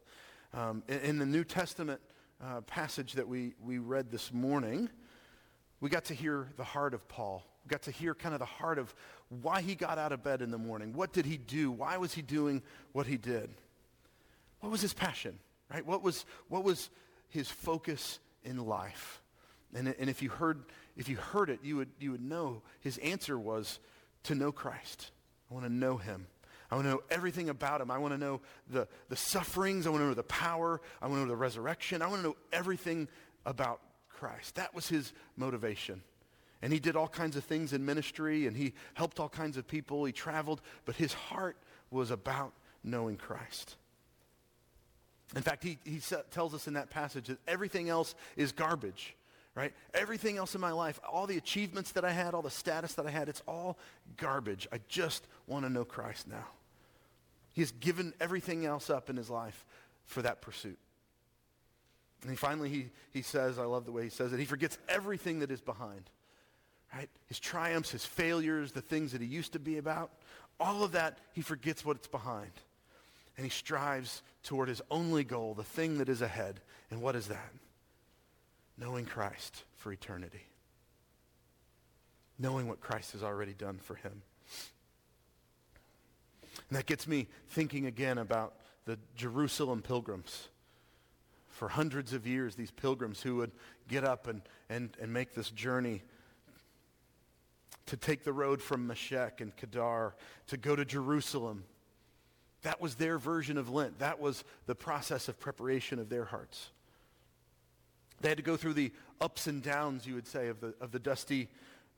Um, 0.53 0.83
in, 0.89 0.99
in, 1.01 1.19
the 1.19 1.27
New 1.27 1.45
Testament 1.45 2.01
uh, 2.45 2.63
passage 2.63 3.13
that 3.15 3.29
we, 3.29 3.55
we 3.63 3.79
read 3.79 4.11
this 4.11 4.33
morning, 4.33 4.89
we 5.81 5.91
got 5.91 6.07
to 6.07 6.15
hear 6.15 6.49
the 6.57 6.65
heart 6.65 6.95
of 6.95 7.07
Paul. 7.09 7.45
We 7.65 7.71
got 7.71 7.83
to 7.83 7.91
hear 7.91 8.15
kind 8.15 8.35
of 8.35 8.41
the 8.41 8.47
heart 8.47 8.79
of 8.79 8.95
why 9.29 9.61
he 9.61 9.75
got 9.75 9.99
out 9.99 10.11
of 10.11 10.25
bed 10.25 10.43
in 10.43 10.51
the 10.51 10.59
morning. 10.59 10.93
What 10.93 11.13
did 11.13 11.27
he 11.27 11.37
do? 11.37 11.71
Why 11.71 11.97
was 11.99 12.15
he 12.15 12.23
doing 12.23 12.63
what 12.93 13.07
he 13.07 13.17
did? 13.17 13.51
What 14.61 14.73
was 14.73 14.81
his 14.81 14.95
passion, 14.95 15.39
right? 15.73 15.87
What 15.87 16.03
was, 16.03 16.25
what 16.49 16.65
was 16.65 16.91
his 17.29 17.49
focus 17.49 18.19
in 18.43 18.67
life? 18.67 19.23
And, 19.75 19.95
and 19.99 20.09
if, 20.09 20.23
you 20.23 20.31
heard, 20.31 20.65
if 20.97 21.09
you 21.09 21.17
heard 21.17 21.51
it, 21.51 21.61
you 21.63 21.77
would, 21.77 21.91
you 21.99 22.13
would 22.13 22.23
know 22.23 22.63
his 22.81 22.99
answer 22.99 23.39
was 23.39 23.81
to 24.25 24.35
know 24.35 24.51
Christ. 24.51 25.11
I 25.51 25.55
want 25.55 25.67
to 25.67 25.73
know 25.73 25.97
him. 25.97 26.27
I 26.71 26.75
want 26.75 26.87
to 26.87 26.91
know 26.91 27.03
everything 27.11 27.49
about 27.49 27.81
him. 27.81 27.91
I 27.91 27.99
want 27.99 28.13
to 28.13 28.19
know 28.19 28.41
the, 28.69 28.89
the 29.09 29.17
sufferings. 29.17 29.87
I 29.87 29.91
want 29.91 30.03
to 30.03 30.07
know 30.09 30.15
the 30.15 30.23
power. 30.23 30.81
I 31.01 31.07
want 31.07 31.19
to 31.19 31.23
know 31.23 31.29
the 31.29 31.37
resurrection. 31.37 32.03
I 32.03 32.07
want 32.09 32.23
to 32.23 32.29
know 32.29 32.37
everything 32.53 33.09
about 33.47 33.81
Christ. 34.09 34.57
That 34.57 34.75
was 34.75 34.89
his 34.89 35.13
motivation. 35.37 36.03
And 36.61 36.73
he 36.73 36.81
did 36.81 36.97
all 36.97 37.09
kinds 37.09 37.37
of 37.37 37.45
things 37.45 37.73
in 37.73 37.85
ministry 37.85 38.47
and 38.47 38.57
he 38.57 38.75
helped 38.95 39.21
all 39.21 39.29
kinds 39.29 39.57
of 39.57 39.67
people. 39.67 40.05
He 40.05 40.13
traveled, 40.13 40.61
but 40.85 40.97
his 40.97 41.13
heart 41.13 41.57
was 41.91 42.11
about 42.11 42.53
knowing 42.83 43.17
Christ. 43.17 43.77
In 45.37 45.43
fact, 45.43 45.63
he, 45.63 45.79
he 45.85 46.01
tells 46.31 46.55
us 46.55 46.67
in 46.67 46.75
that 46.75 46.91
passage 46.91 47.27
that 47.27 47.39
everything 47.47 47.89
else 47.89 48.15
is 48.37 48.53
garbage 48.53 49.15
right? 49.55 49.73
Everything 49.95 50.37
else 50.37 50.55
in 50.55 50.61
my 50.61 50.73
life, 50.73 51.01
all 51.11 51.27
the 51.27 51.37
achievements 51.37 51.93
that 51.93 52.05
I 52.05 52.13
had, 52.13 52.35
all 52.35 52.43
the 52.43 52.51
status 52.51 52.95
that 52.95 53.07
I 53.07 53.11
had, 53.11 53.29
it's 53.29 53.43
all 53.47 53.79
garbage. 54.17 54.69
I 54.73 54.81
just 54.89 55.27
want 55.47 55.65
to 55.65 55.71
know 55.71 55.85
Christ 55.85 56.29
now. 56.29 56.47
He 57.53 57.63
has 57.63 57.73
given 57.73 58.15
everything 58.21 58.65
else 58.65 58.89
up 58.89 59.11
in 59.11 59.17
his 59.17 59.29
life 59.29 59.65
for 60.07 60.23
that 60.23 60.41
pursuit. 60.41 60.79
And 62.23 62.31
he 62.31 62.37
finally, 62.37 62.69
he, 62.69 62.87
he 63.13 63.23
says, 63.23 63.59
I 63.59 63.65
love 63.65 63.85
the 63.85 63.93
way 63.93 64.05
he 64.05 64.11
says 64.11 64.33
it, 64.33 64.39
he 64.39 64.45
forgets 64.45 64.79
everything 64.89 65.41
that 65.41 65.51
is 65.51 65.61
behind, 65.61 66.11
right? 66.95 67.09
His 67.27 67.39
triumphs, 67.39 67.91
his 67.91 68.05
failures, 68.05 68.73
the 68.73 68.81
things 68.81 69.13
that 69.13 69.21
he 69.21 69.27
used 69.27 69.53
to 69.53 69.59
be 69.59 69.79
about, 69.79 70.11
all 70.61 70.83
of 70.83 70.93
that, 70.93 71.19
he 71.33 71.43
forgets 71.43 71.85
what 71.85 71.97
it's 71.97 72.09
behind. 72.09 72.51
And 73.37 73.45
he 73.45 73.51
strives 73.51 74.23
toward 74.43 74.69
his 74.69 74.83
only 74.91 75.23
goal, 75.23 75.55
the 75.55 75.63
thing 75.63 75.99
that 75.99 76.09
is 76.09 76.23
ahead. 76.23 76.61
And 76.91 77.01
what 77.01 77.15
is 77.15 77.29
that? 77.29 77.53
Knowing 78.79 79.05
Christ 79.05 79.65
for 79.77 79.93
eternity. 79.93 80.47
knowing 82.39 82.69
what 82.69 82.81
Christ 82.81 83.13
has 83.13 83.23
already 83.23 83.53
done 83.53 83.79
for 83.83 83.97
him. 83.97 84.23
And 86.69 86.79
that 86.79 86.87
gets 86.87 87.07
me 87.09 87.27
thinking 87.49 87.87
again 87.87 88.19
about 88.19 88.55
the 88.85 88.99
Jerusalem 89.17 89.83
pilgrims. 89.83 90.49
For 91.49 91.69
hundreds 91.69 92.13
of 92.13 92.27
years, 92.27 92.55
these 92.55 92.71
pilgrims 92.71 93.21
who 93.21 93.37
would 93.37 93.51
get 93.89 94.05
up 94.05 94.29
and, 94.29 94.43
and, 94.69 94.91
and 95.01 95.13
make 95.13 95.35
this 95.35 95.51
journey 95.51 96.03
to 97.87 97.97
take 97.97 98.23
the 98.23 98.33
road 98.33 98.63
from 98.63 98.87
Meshech 98.87 99.41
and 99.41 99.57
Kedar 99.57 100.15
to 100.47 100.57
go 100.57 100.77
to 100.77 100.85
Jerusalem. 100.85 101.65
That 102.63 102.81
was 102.81 102.95
their 102.97 103.19
version 103.19 103.59
of 103.59 103.71
Lent. 103.71 103.99
That 103.99 104.21
was 104.21 104.45
the 104.67 104.75
process 104.75 105.29
of 105.29 105.41
preparation 105.41 105.99
of 105.99 106.09
their 106.09 106.27
hearts. 106.27 106.71
They 108.21 108.29
had 108.29 108.39
to 108.39 108.45
go 108.45 108.57
through 108.57 108.75
the 108.75 108.93
ups 109.21 109.47
and 109.47 109.63
downs, 109.63 110.07
you 110.07 110.15
would 110.15 110.27
say, 110.27 110.49
of 110.49 110.61
the, 110.61 110.75
of 110.81 110.91
the 110.91 110.99
dusty 110.99 111.49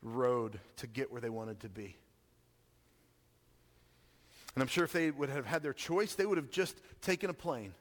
road 0.02 0.58
to 0.76 0.86
get 0.86 1.10
where 1.10 1.20
they 1.20 1.30
wanted 1.30 1.60
to 1.60 1.68
be. 1.68 1.96
And 4.54 4.62
I'm 4.62 4.68
sure 4.68 4.84
if 4.84 4.92
they 4.92 5.10
would 5.10 5.30
have 5.30 5.46
had 5.46 5.62
their 5.62 5.72
choice, 5.72 6.14
they 6.14 6.26
would 6.26 6.38
have 6.38 6.50
just 6.50 6.76
taken 7.02 7.30
a 7.30 7.34
plane, 7.34 7.72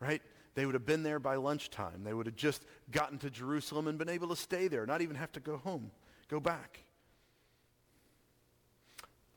right? 0.00 0.20
They 0.54 0.66
would 0.66 0.74
have 0.74 0.86
been 0.86 1.04
there 1.04 1.20
by 1.20 1.36
lunchtime. 1.36 2.02
They 2.02 2.12
would 2.12 2.26
have 2.26 2.36
just 2.36 2.64
gotten 2.90 3.18
to 3.18 3.30
Jerusalem 3.30 3.86
and 3.86 3.98
been 3.98 4.08
able 4.08 4.28
to 4.28 4.36
stay 4.36 4.68
there, 4.68 4.84
not 4.84 5.00
even 5.00 5.16
have 5.16 5.32
to 5.32 5.40
go 5.40 5.58
home, 5.58 5.90
go 6.28 6.40
back. 6.40 6.80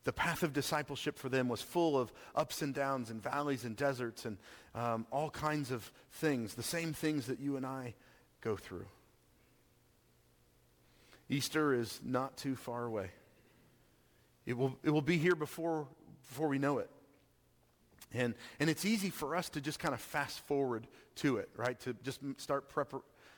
The 0.04 0.14
path 0.14 0.42
of 0.42 0.52
discipleship 0.52 1.20
for 1.20 1.30
them 1.30 1.48
was 1.48 1.62
full 1.62 1.96
of 1.96 2.12
ups 2.34 2.64
and 2.64 2.74
downs 2.74 3.12
and 3.12 3.22
valleys 3.22 3.66
and 3.66 3.76
deserts 3.76 4.26
and 4.26 4.38
um, 4.74 5.06
all 5.12 5.30
kinds 5.30 5.70
of 5.70 5.92
things, 6.14 6.56
the 6.56 6.64
same 6.64 6.92
things 6.92 7.28
that 7.28 7.40
you 7.40 7.56
and 7.56 7.66
I 7.68 7.94
go 8.42 8.56
through. 8.56 8.86
Easter 11.30 11.74
is 11.74 12.00
not 12.04 12.36
too 12.36 12.56
far 12.56 12.86
away. 12.86 13.12
It 14.46 14.58
will, 14.58 14.76
it 14.84 14.90
will 14.90 15.02
be 15.02 15.18
here 15.18 15.36
before 15.36 15.88
before 16.32 16.48
we 16.48 16.60
know 16.60 16.78
it. 16.78 16.90
And, 18.14 18.36
and 18.60 18.70
it's 18.70 18.86
easy 18.86 19.10
for 19.10 19.36
us 19.36 19.50
to 19.50 19.62
just 19.62 19.80
kind 19.80 19.94
of 19.94 20.00
fast 20.00 20.40
forward 20.42 20.88
to 21.18 21.38
it, 21.38 21.50
right? 21.56 21.80
To 21.82 21.94
just 22.04 22.22
start 22.38 22.70
prep, 22.70 22.94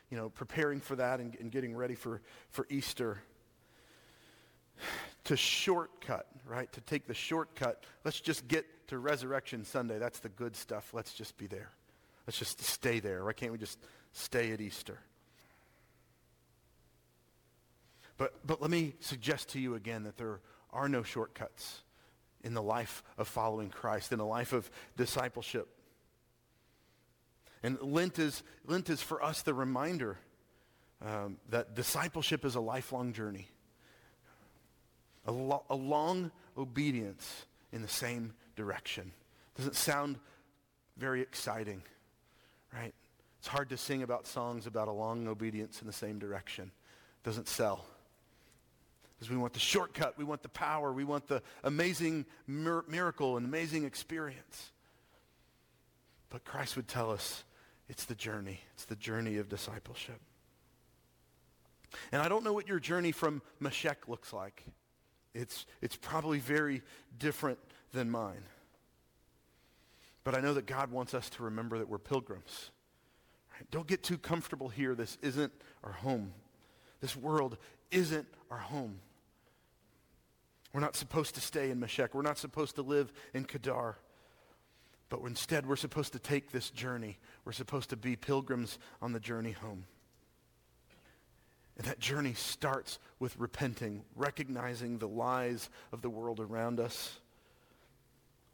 you 0.10 0.18
know, 0.18 0.30
preparing 0.30 0.80
for 0.80 0.96
that 0.96 1.20
and, 1.20 1.36
and 1.40 1.52
getting 1.52 1.76
ready 1.76 1.96
for, 1.96 2.22
for 2.50 2.68
Easter. 2.70 3.20
To 5.26 5.38
shortcut, 5.38 6.28
right? 6.48 6.72
To 6.74 6.82
take 6.82 7.08
the 7.08 7.14
shortcut. 7.14 7.84
Let's 8.04 8.20
just 8.20 8.48
get 8.48 8.66
to 8.88 8.98
Resurrection 8.98 9.64
Sunday. 9.64 9.98
That's 9.98 10.20
the 10.20 10.30
good 10.30 10.56
stuff. 10.56 10.92
Let's 10.94 11.14
just 11.14 11.38
be 11.38 11.48
there. 11.48 11.70
Let's 12.28 12.38
just 12.38 12.62
stay 12.62 13.00
there. 13.00 13.26
Why 13.26 13.34
can't 13.34 13.52
we 13.52 13.58
just 13.58 13.80
stay 14.14 14.52
at 14.52 14.62
Easter? 14.62 15.00
But, 18.18 18.34
but 18.46 18.62
let 18.62 18.72
me 18.72 18.94
suggest 19.00 19.50
to 19.50 19.60
you 19.60 19.76
again 19.76 20.04
that 20.04 20.18
there 20.18 20.40
are 20.72 20.88
no 20.88 21.04
shortcuts 21.04 21.82
in 22.44 22.54
the 22.54 22.62
life 22.62 23.04
of 23.18 23.28
following 23.28 23.70
Christ, 23.70 24.12
in 24.12 24.20
a 24.20 24.28
life 24.28 24.54
of 24.54 24.70
discipleship. 24.98 25.68
And 27.64 27.82
Lent 27.82 28.20
is, 28.20 28.44
Lent 28.66 28.90
is 28.90 29.02
for 29.02 29.24
us 29.24 29.42
the 29.42 29.54
reminder 29.54 30.18
um, 31.02 31.38
that 31.50 31.76
discipleship 31.76 32.46
is 32.46 32.56
a 32.56 32.62
lifelong 32.62 33.14
journey, 33.14 33.48
a, 35.26 35.32
lo- 35.32 35.64
a 35.70 35.76
long 35.76 36.32
obedience 36.58 37.46
in 37.72 37.82
the 37.82 37.88
same 37.88 38.34
direction. 38.56 39.12
Doesn't 39.56 39.76
sound 39.76 40.18
very 40.98 41.22
exciting, 41.22 41.82
right? 42.74 42.94
It's 43.44 43.50
hard 43.50 43.72
to 43.72 43.78
sing 43.78 44.04
about 44.04 44.26
songs 44.26 44.68
about 44.68 44.88
a 44.88 44.94
long 44.94 45.28
obedience 45.28 45.82
in 45.82 45.88
the 45.88 45.92
same 45.92 46.18
direction. 46.18 46.72
It 46.72 47.26
Doesn't 47.26 47.50
sell. 47.50 47.84
Because 49.18 49.30
we 49.30 49.36
want 49.36 49.52
the 49.52 49.60
shortcut, 49.60 50.18
we 50.18 50.24
want 50.24 50.44
the 50.44 50.48
power, 50.48 50.94
we 50.94 51.04
want 51.04 51.28
the 51.28 51.42
amazing 51.62 52.26
mir- 52.48 52.86
miracle 52.88 53.36
and 53.36 53.46
amazing 53.46 53.84
experience. 53.84 54.72
But 56.30 56.46
Christ 56.46 56.78
would 56.78 56.88
tell 56.88 57.12
us 57.12 57.44
it's 57.90 58.06
the 58.06 58.16
journey. 58.16 58.62
It's 58.76 58.86
the 58.86 58.96
journey 58.96 59.36
of 59.36 59.50
discipleship. 59.50 60.22
And 62.14 62.22
I 62.22 62.30
don't 62.30 62.46
know 62.46 62.54
what 62.54 62.70
your 62.70 62.80
journey 62.80 63.12
from 63.12 63.42
Meshech 63.60 64.08
looks 64.08 64.32
like. 64.32 64.64
It's, 65.34 65.66
it's 65.82 65.98
probably 65.98 66.40
very 66.40 66.82
different 67.20 67.60
than 67.92 68.10
mine. 68.10 68.46
But 70.24 70.34
I 70.34 70.40
know 70.40 70.54
that 70.54 70.66
God 70.66 70.92
wants 70.92 71.14
us 71.14 71.30
to 71.32 71.44
remember 71.44 71.78
that 71.80 71.90
we're 71.90 71.98
pilgrims. 71.98 72.72
Don't 73.72 73.88
get 73.88 74.04
too 74.04 74.18
comfortable 74.18 74.70
here. 74.70 74.96
This 74.96 75.18
isn't 75.22 75.52
our 75.84 75.92
home. 75.92 76.34
This 77.02 77.16
world 77.16 77.58
isn't 77.92 78.28
our 78.50 78.58
home. 78.58 79.00
We're 80.74 80.82
not 80.82 80.96
supposed 80.96 81.36
to 81.36 81.42
stay 81.42 81.70
in 81.70 81.80
Meshech. 81.80 82.16
We're 82.16 82.24
not 82.24 82.38
supposed 82.38 82.76
to 82.76 82.82
live 82.82 83.14
in 83.34 83.46
Kedar. 83.46 83.98
But 85.10 85.22
instead, 85.22 85.68
we're 85.68 85.76
supposed 85.76 86.14
to 86.14 86.20
take 86.20 86.52
this 86.52 86.72
journey. 86.72 87.20
We're 87.46 87.52
supposed 87.52 87.92
to 87.92 87.98
be 87.98 88.16
pilgrims 88.16 88.80
on 89.02 89.12
the 89.14 89.20
journey 89.20 89.52
home. 89.52 89.86
And 91.78 91.86
that 91.88 92.00
journey 92.00 92.34
starts 92.34 93.00
with 93.20 93.38
repenting, 93.38 94.04
recognizing 94.16 94.98
the 94.98 95.08
lies 95.08 95.70
of 95.92 96.02
the 96.02 96.10
world 96.10 96.40
around 96.40 96.80
us, 96.80 97.20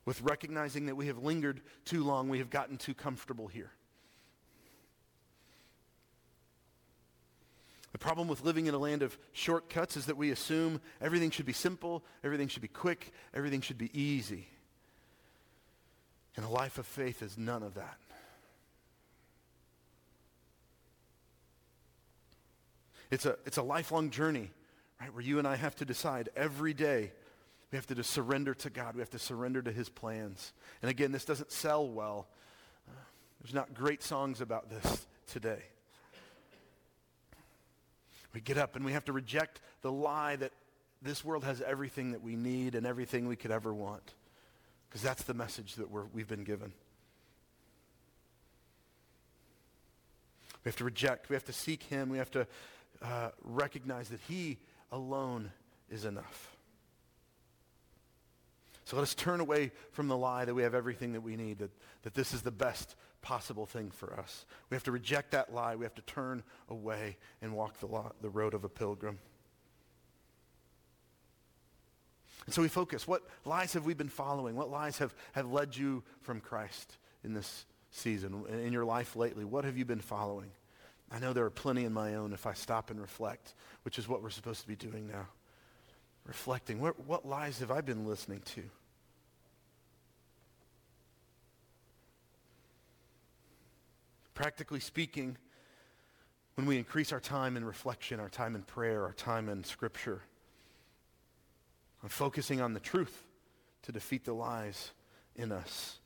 with 0.06 0.22
recognizing 0.22 0.88
that 0.88 0.96
we 0.96 1.08
have 1.08 1.20
lingered 1.20 1.62
too 1.86 2.04
long, 2.04 2.30
we 2.30 2.40
have 2.40 2.50
gotten 2.50 2.78
too 2.78 2.94
comfortable 2.94 3.48
here. 3.48 3.72
The 7.92 7.98
problem 7.98 8.28
with 8.28 8.44
living 8.44 8.68
in 8.68 8.74
a 8.74 8.78
land 8.78 9.02
of 9.02 9.18
shortcuts 9.32 9.98
is 9.98 10.06
that 10.06 10.18
we 10.18 10.32
assume 10.32 10.80
everything 11.02 11.32
should 11.32 11.48
be 11.48 11.54
simple, 11.54 12.04
everything 12.24 12.48
should 12.48 12.62
be 12.62 12.68
quick, 12.68 13.12
everything 13.34 13.62
should 13.62 13.80
be 13.80 13.90
easy. 14.00 14.48
And 16.36 16.46
a 16.46 16.50
life 16.50 16.78
of 16.78 16.86
faith 16.86 17.24
is 17.24 17.38
none 17.38 17.64
of 17.64 17.74
that. 17.74 17.98
It's 23.12 23.26
a, 23.26 23.38
it's 23.46 23.58
a 23.58 23.64
lifelong 23.64 24.12
journey, 24.12 24.52
right, 25.02 25.12
where 25.12 25.24
you 25.24 25.40
and 25.40 25.48
I 25.48 25.56
have 25.56 25.76
to 25.78 25.86
decide 25.86 26.30
every 26.36 26.76
day. 26.76 27.12
We 27.72 27.76
have 27.76 27.88
to 27.88 27.96
just 27.96 28.12
surrender 28.12 28.54
to 28.54 28.70
God. 28.70 28.96
We 28.96 29.02
have 29.02 29.10
to 29.12 29.20
surrender 29.20 29.64
to 29.64 29.72
his 29.72 29.90
plans. 29.90 30.54
And 30.82 30.92
again, 30.92 31.12
this 31.12 31.26
doesn't 31.26 31.52
sell 31.52 31.88
well. 31.90 32.28
There's 33.42 33.54
not 33.54 33.74
great 33.74 34.04
songs 34.04 34.42
about 34.42 34.70
this 34.70 35.08
today. 35.28 35.64
We 38.34 38.42
get 38.42 38.58
up 38.58 38.76
and 38.76 38.86
we 38.86 38.94
have 38.94 39.06
to 39.06 39.14
reject 39.14 39.60
the 39.82 39.92
lie 39.92 40.36
that 40.36 40.52
this 41.02 41.24
world 41.24 41.44
has 41.44 41.62
everything 41.62 42.12
that 42.12 42.22
we 42.22 42.36
need 42.36 42.76
and 42.76 42.86
everything 42.86 43.28
we 43.28 43.36
could 43.36 43.52
ever 43.52 43.74
want. 43.74 44.14
Because 44.88 45.02
that's 45.02 45.24
the 45.24 45.34
message 45.34 45.76
that 45.76 45.90
we're, 45.90 46.06
we've 46.14 46.28
been 46.28 46.44
given. 46.44 46.74
We 50.64 50.70
have 50.70 50.76
to 50.78 50.84
reject. 50.84 51.30
We 51.30 51.36
have 51.36 51.46
to 51.46 51.54
seek 51.54 51.84
him. 51.84 52.10
We 52.10 52.18
have 52.18 52.32
to 52.32 52.48
uh, 53.02 53.30
recognize 53.44 54.10
that 54.10 54.20
he 54.28 54.58
alone 54.92 55.52
is 55.90 56.06
enough. 56.06 56.56
So 58.86 58.96
let 58.96 59.04
us 59.04 59.14
turn 59.14 59.40
away 59.40 59.72
from 59.92 60.08
the 60.08 60.18
lie 60.18 60.46
that 60.46 60.54
we 60.54 60.64
have 60.64 60.74
everything 60.74 61.14
that 61.14 61.22
we 61.22 61.36
need, 61.36 61.60
that, 61.60 61.70
that 62.02 62.16
this 62.16 62.34
is 62.34 62.42
the 62.42 62.52
best 62.52 62.96
possible 63.22 63.66
thing 63.66 63.92
for 63.92 64.18
us. 64.20 64.46
We 64.70 64.76
have 64.76 64.84
to 64.84 64.92
reject 64.92 65.32
that 65.32 65.54
lie. 65.54 65.76
We 65.76 65.86
have 65.86 65.96
to 65.96 66.02
turn 66.02 66.44
away 66.70 67.18
and 67.42 67.54
walk 67.54 67.80
the, 67.80 67.88
lo- 67.88 68.14
the 68.22 68.30
road 68.30 68.54
of 68.54 68.64
a 68.64 68.70
pilgrim. 68.70 69.20
And 72.46 72.54
so 72.54 72.62
we 72.62 72.68
focus. 72.68 73.08
What 73.08 73.24
lies 73.46 73.74
have 73.74 73.86
we 73.86 73.94
been 73.94 74.10
following? 74.10 74.56
What 74.56 74.72
lies 74.72 74.98
have, 75.00 75.14
have 75.34 75.52
led 75.52 75.76
you 75.76 76.04
from 76.22 76.40
Christ 76.40 76.98
in 77.24 77.34
this 77.34 77.66
season, 77.92 78.46
in 78.50 78.74
your 78.74 78.86
life 78.86 79.16
lately? 79.16 79.46
What 79.46 79.66
have 79.66 79.78
you 79.78 79.86
been 79.86 80.00
following? 80.00 80.52
I 81.12 81.20
know 81.20 81.34
there 81.34 81.46
are 81.46 81.52
plenty 81.52 81.86
in 81.86 81.94
my 81.94 82.16
own 82.16 82.34
if 82.34 82.46
I 82.46 82.54
stop 82.54 82.92
and 82.92 83.02
reflect, 83.02 83.56
which 83.84 84.00
is 84.00 84.08
what 84.08 84.22
we're 84.22 84.30
supposed 84.30 84.62
to 84.62 84.68
be 84.68 84.76
doing 84.76 85.08
now. 85.08 85.28
Reflecting. 86.26 86.80
What, 86.80 87.00
what 87.06 87.28
lies 87.28 87.60
have 87.60 87.72
I 87.72 87.82
been 87.82 88.06
listening 88.06 88.42
to? 88.56 88.64
Practically 94.40 94.80
speaking, 94.80 95.36
when 96.56 96.66
we 96.66 96.78
increase 96.78 97.12
our 97.12 97.20
time 97.20 97.58
in 97.58 97.66
reflection, 97.66 98.22
our 98.22 98.30
time 98.30 98.56
in 98.56 98.62
prayer, 98.62 99.04
our 99.04 99.12
time 99.12 99.50
in 99.50 99.66
scripture, 99.66 100.22
on 102.02 102.08
focusing 102.08 102.62
on 102.62 102.74
the 102.74 102.80
truth 102.80 103.26
to 103.82 103.92
defeat 103.92 104.24
the 104.24 104.32
lies 104.32 104.92
in 105.36 105.52
us, 105.52 106.00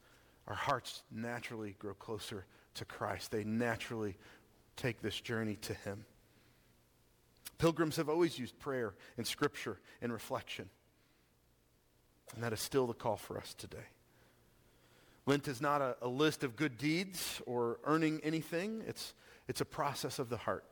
our 0.48 0.56
hearts 0.56 1.04
naturally 1.12 1.76
grow 1.78 1.94
closer 1.94 2.48
to 2.74 2.86
Christ. 2.86 3.30
They 3.30 3.44
naturally 3.44 4.18
take 4.78 5.00
this 5.04 5.22
journey 5.22 5.58
to 5.58 5.76
him. 5.76 6.04
Pilgrims 7.60 7.98
have 7.98 8.10
always 8.10 8.40
used 8.40 8.58
prayer 8.58 8.96
and 9.16 9.28
scripture 9.28 9.78
and 10.02 10.12
reflection. 10.12 10.72
And 12.34 12.44
that 12.44 12.52
is 12.52 12.62
still 12.62 12.88
the 12.88 12.96
call 12.96 13.18
for 13.18 13.38
us 13.38 13.54
today. 13.54 13.86
Lent 15.26 15.48
is 15.48 15.62
not 15.62 15.82
a, 15.82 15.96
a 16.02 16.08
list 16.08 16.44
of 16.44 16.56
good 16.56 16.78
deeds 16.78 17.42
or 17.46 17.80
earning 17.86 18.20
anything. 18.24 18.84
It's, 18.88 19.14
it's 19.48 19.62
a 19.62 19.66
process 19.66 20.20
of 20.20 20.30
the 20.30 20.38
heart 20.38 20.66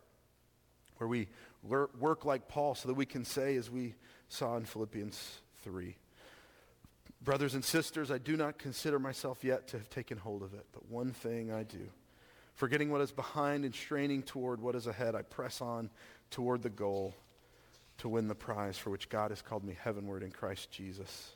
where 0.97 1.07
we, 1.07 1.27
work 1.63 2.25
like 2.25 2.47
Paul 2.47 2.73
so 2.73 2.87
that 2.87 2.95
we 2.95 3.05
can 3.05 3.23
say, 3.23 3.55
as 3.55 3.69
we 3.69 3.93
saw 4.29 4.57
in 4.57 4.65
Philippians 4.65 5.41
3, 5.63 5.95
Brothers 7.23 7.53
and 7.53 7.63
sisters, 7.63 8.09
I 8.09 8.17
do 8.17 8.35
not 8.35 8.57
consider 8.57 8.97
myself 8.97 9.43
yet 9.43 9.67
to 9.69 9.77
have 9.77 9.89
taken 9.91 10.17
hold 10.17 10.41
of 10.41 10.55
it, 10.55 10.65
but 10.71 10.89
one 10.89 11.11
thing 11.11 11.51
I 11.51 11.61
do. 11.61 11.87
Forgetting 12.55 12.89
what 12.89 13.01
is 13.01 13.11
behind 13.11 13.63
and 13.63 13.75
straining 13.75 14.23
toward 14.23 14.59
what 14.59 14.73
is 14.75 14.87
ahead, 14.87 15.13
I 15.13 15.21
press 15.21 15.61
on 15.61 15.91
toward 16.31 16.63
the 16.63 16.69
goal 16.71 17.13
to 17.99 18.09
win 18.09 18.27
the 18.27 18.33
prize 18.33 18.75
for 18.75 18.89
which 18.89 19.07
God 19.07 19.29
has 19.29 19.43
called 19.43 19.63
me 19.63 19.77
heavenward 19.79 20.23
in 20.23 20.31
Christ 20.31 20.71
Jesus. 20.71 21.33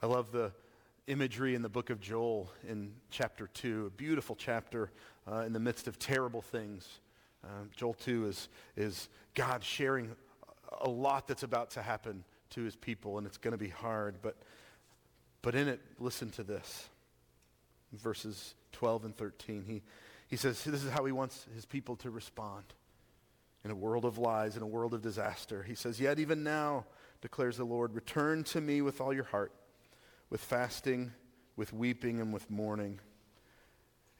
I 0.00 0.06
love 0.06 0.30
the 0.30 0.52
imagery 1.06 1.54
in 1.54 1.62
the 1.62 1.68
book 1.68 1.90
of 1.90 2.00
Joel 2.00 2.50
in 2.68 2.92
chapter 3.10 3.46
2, 3.46 3.86
a 3.86 3.90
beautiful 3.90 4.34
chapter 4.34 4.90
uh, 5.30 5.40
in 5.40 5.52
the 5.52 5.60
midst 5.60 5.86
of 5.86 5.98
terrible 5.98 6.42
things. 6.42 7.00
Uh, 7.44 7.48
Joel 7.76 7.94
2 7.94 8.26
is, 8.26 8.48
is 8.76 9.08
God 9.34 9.62
sharing 9.62 10.10
a 10.80 10.88
lot 10.88 11.28
that's 11.28 11.44
about 11.44 11.70
to 11.72 11.82
happen 11.82 12.24
to 12.50 12.62
his 12.62 12.74
people, 12.74 13.18
and 13.18 13.26
it's 13.26 13.38
going 13.38 13.52
to 13.52 13.58
be 13.58 13.68
hard. 13.68 14.16
But, 14.20 14.36
but 15.42 15.54
in 15.54 15.68
it, 15.68 15.80
listen 16.00 16.30
to 16.30 16.42
this. 16.42 16.88
Verses 17.92 18.54
12 18.72 19.04
and 19.06 19.16
13. 19.16 19.64
He, 19.64 19.82
he 20.26 20.36
says 20.36 20.64
this 20.64 20.82
is 20.82 20.90
how 20.90 21.04
he 21.04 21.12
wants 21.12 21.46
his 21.54 21.64
people 21.64 21.94
to 21.96 22.10
respond 22.10 22.64
in 23.64 23.70
a 23.70 23.76
world 23.76 24.04
of 24.04 24.18
lies, 24.18 24.56
in 24.56 24.62
a 24.62 24.66
world 24.66 24.92
of 24.92 25.02
disaster. 25.02 25.62
He 25.62 25.74
says, 25.74 26.00
Yet 26.00 26.18
even 26.18 26.42
now, 26.42 26.84
declares 27.20 27.56
the 27.56 27.64
Lord, 27.64 27.94
return 27.94 28.42
to 28.44 28.60
me 28.60 28.82
with 28.82 29.00
all 29.00 29.12
your 29.12 29.24
heart, 29.24 29.52
with 30.30 30.40
fasting, 30.40 31.12
with 31.56 31.72
weeping, 31.72 32.20
and 32.20 32.32
with 32.32 32.50
mourning. 32.50 33.00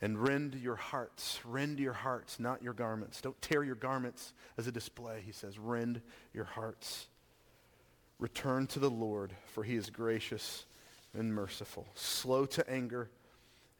And 0.01 0.19
rend 0.19 0.55
your 0.55 0.77
hearts. 0.77 1.41
Rend 1.45 1.81
your 1.81 1.95
hearts, 1.95 2.39
not 2.39 2.63
your 2.63 2.75
garments. 2.75 3.21
Don't 3.21 3.41
tear 3.41 3.65
your 3.65 3.75
garments 3.75 4.35
as 4.59 4.67
a 4.67 4.73
display, 4.73 5.23
he 5.25 5.33
says. 5.33 5.59
Rend 5.59 6.03
your 6.35 6.45
hearts. 6.45 7.09
Return 8.19 8.67
to 8.69 8.79
the 8.79 8.91
Lord, 8.91 9.33
for 9.47 9.65
he 9.65 9.75
is 9.75 9.91
gracious 9.91 10.67
and 11.15 11.35
merciful, 11.35 11.87
slow 11.95 12.45
to 12.47 12.71
anger 12.71 13.11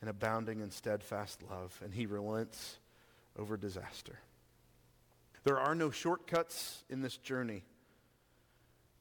and 0.01 0.11
abounding 0.11 0.61
in 0.61 0.71
steadfast 0.71 1.43
love, 1.51 1.79
and 1.83 1.93
he 1.93 2.07
relents 2.07 2.79
over 3.39 3.57
disaster. 3.57 4.19
There 5.45 5.59
are 5.59 5.75
no 5.75 5.91
shortcuts 5.91 6.83
in 6.91 7.03
this 7.03 7.17
journey. 7.17 7.63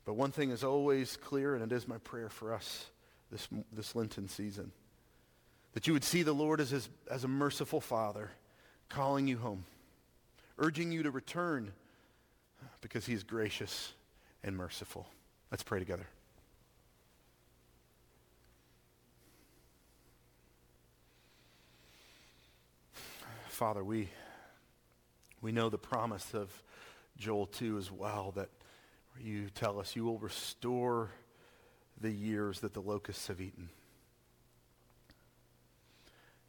But 0.05 0.13
one 0.13 0.31
thing 0.31 0.51
is 0.51 0.63
always 0.63 1.17
clear, 1.17 1.55
and 1.55 1.63
it 1.63 1.75
is 1.75 1.87
my 1.87 1.97
prayer 1.97 2.29
for 2.29 2.53
us 2.53 2.85
this, 3.31 3.47
this 3.71 3.95
Lenten 3.95 4.27
season 4.27 4.71
that 5.73 5.87
you 5.87 5.93
would 5.93 6.03
see 6.03 6.23
the 6.23 6.33
Lord 6.33 6.61
as, 6.61 6.69
his, 6.69 6.89
as 7.11 7.23
a 7.23 7.27
merciful 7.27 7.81
Father 7.81 8.31
calling 8.87 9.27
you 9.27 9.37
home, 9.37 9.65
urging 10.57 10.91
you 10.91 11.03
to 11.03 11.11
return 11.11 11.73
because 12.81 13.05
he 13.05 13.13
is 13.13 13.23
gracious 13.23 13.93
and 14.43 14.55
merciful. 14.55 15.07
Let's 15.51 15.63
pray 15.63 15.79
together. 15.79 16.07
Father, 23.49 23.83
we 23.83 24.09
we 25.45 25.51
know 25.51 25.69
the 25.69 25.77
promise 25.77 26.33
of 26.33 26.49
Joel 27.17 27.45
2 27.45 27.77
as 27.77 27.91
well, 27.91 28.33
that 28.35 28.49
you 29.19 29.49
tell 29.51 29.79
us 29.79 29.95
you 29.95 30.03
will 30.03 30.17
restore 30.17 31.11
the 31.99 32.11
years 32.11 32.59
that 32.61 32.73
the 32.73 32.81
locusts 32.81 33.27
have 33.27 33.41
eaten. 33.41 33.69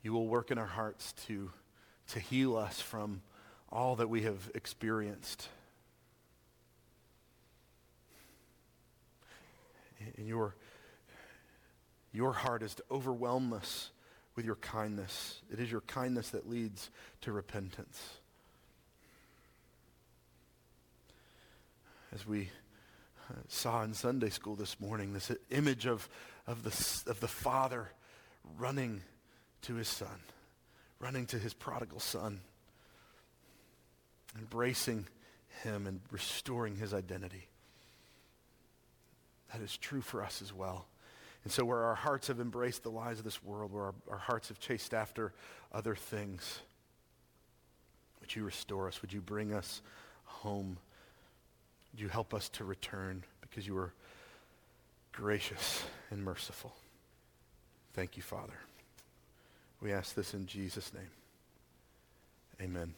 You 0.02 0.12
will 0.12 0.28
work 0.28 0.50
in 0.50 0.58
our 0.58 0.66
hearts 0.66 1.12
to, 1.26 1.50
to 2.08 2.20
heal 2.20 2.56
us 2.56 2.80
from 2.80 3.22
all 3.70 3.96
that 3.96 4.08
we 4.08 4.22
have 4.22 4.50
experienced. 4.54 5.48
And 10.16 10.26
your, 10.26 10.54
your 12.12 12.32
heart 12.32 12.62
is 12.62 12.74
to 12.76 12.84
overwhelm 12.90 13.52
us 13.52 13.90
with 14.36 14.44
your 14.44 14.56
kindness. 14.56 15.40
It 15.52 15.58
is 15.58 15.70
your 15.70 15.80
kindness 15.82 16.30
that 16.30 16.48
leads 16.48 16.90
to 17.22 17.32
repentance. 17.32 18.00
as 22.16 22.26
we 22.26 22.48
saw 23.48 23.82
in 23.82 23.94
Sunday 23.94 24.30
school 24.30 24.56
this 24.56 24.78
morning, 24.80 25.12
this 25.12 25.30
image 25.50 25.86
of, 25.86 26.08
of, 26.46 26.62
the, 26.62 27.10
of 27.10 27.20
the 27.20 27.28
father 27.28 27.90
running 28.58 29.02
to 29.62 29.74
his 29.74 29.88
son, 29.88 30.20
running 30.98 31.26
to 31.26 31.38
his 31.38 31.54
prodigal 31.54 32.00
son, 32.00 32.40
embracing 34.38 35.06
him 35.62 35.86
and 35.86 36.00
restoring 36.10 36.76
his 36.76 36.94
identity. 36.94 37.48
That 39.52 39.62
is 39.62 39.76
true 39.76 40.00
for 40.00 40.22
us 40.22 40.42
as 40.42 40.52
well. 40.52 40.86
And 41.44 41.52
so 41.52 41.64
where 41.64 41.84
our 41.84 41.94
hearts 41.94 42.26
have 42.28 42.40
embraced 42.40 42.82
the 42.82 42.90
lies 42.90 43.18
of 43.18 43.24
this 43.24 43.42
world, 43.42 43.72
where 43.72 43.84
our, 43.84 43.94
our 44.10 44.18
hearts 44.18 44.48
have 44.48 44.58
chased 44.58 44.92
after 44.92 45.32
other 45.72 45.94
things, 45.94 46.60
would 48.20 48.34
you 48.34 48.44
restore 48.44 48.88
us? 48.88 49.00
Would 49.02 49.12
you 49.12 49.20
bring 49.20 49.52
us 49.52 49.80
home 50.24 50.78
would 51.96 52.02
you 52.02 52.08
help 52.10 52.34
us 52.34 52.50
to 52.50 52.62
return 52.62 53.24
because 53.40 53.66
you 53.66 53.74
are 53.78 53.90
gracious 55.12 55.82
and 56.10 56.22
merciful? 56.22 56.76
Thank 57.94 58.18
you, 58.18 58.22
Father. 58.22 58.52
We 59.80 59.94
ask 59.94 60.14
this 60.14 60.34
in 60.34 60.44
Jesus' 60.44 60.92
name. 60.92 61.08
Amen. 62.60 62.92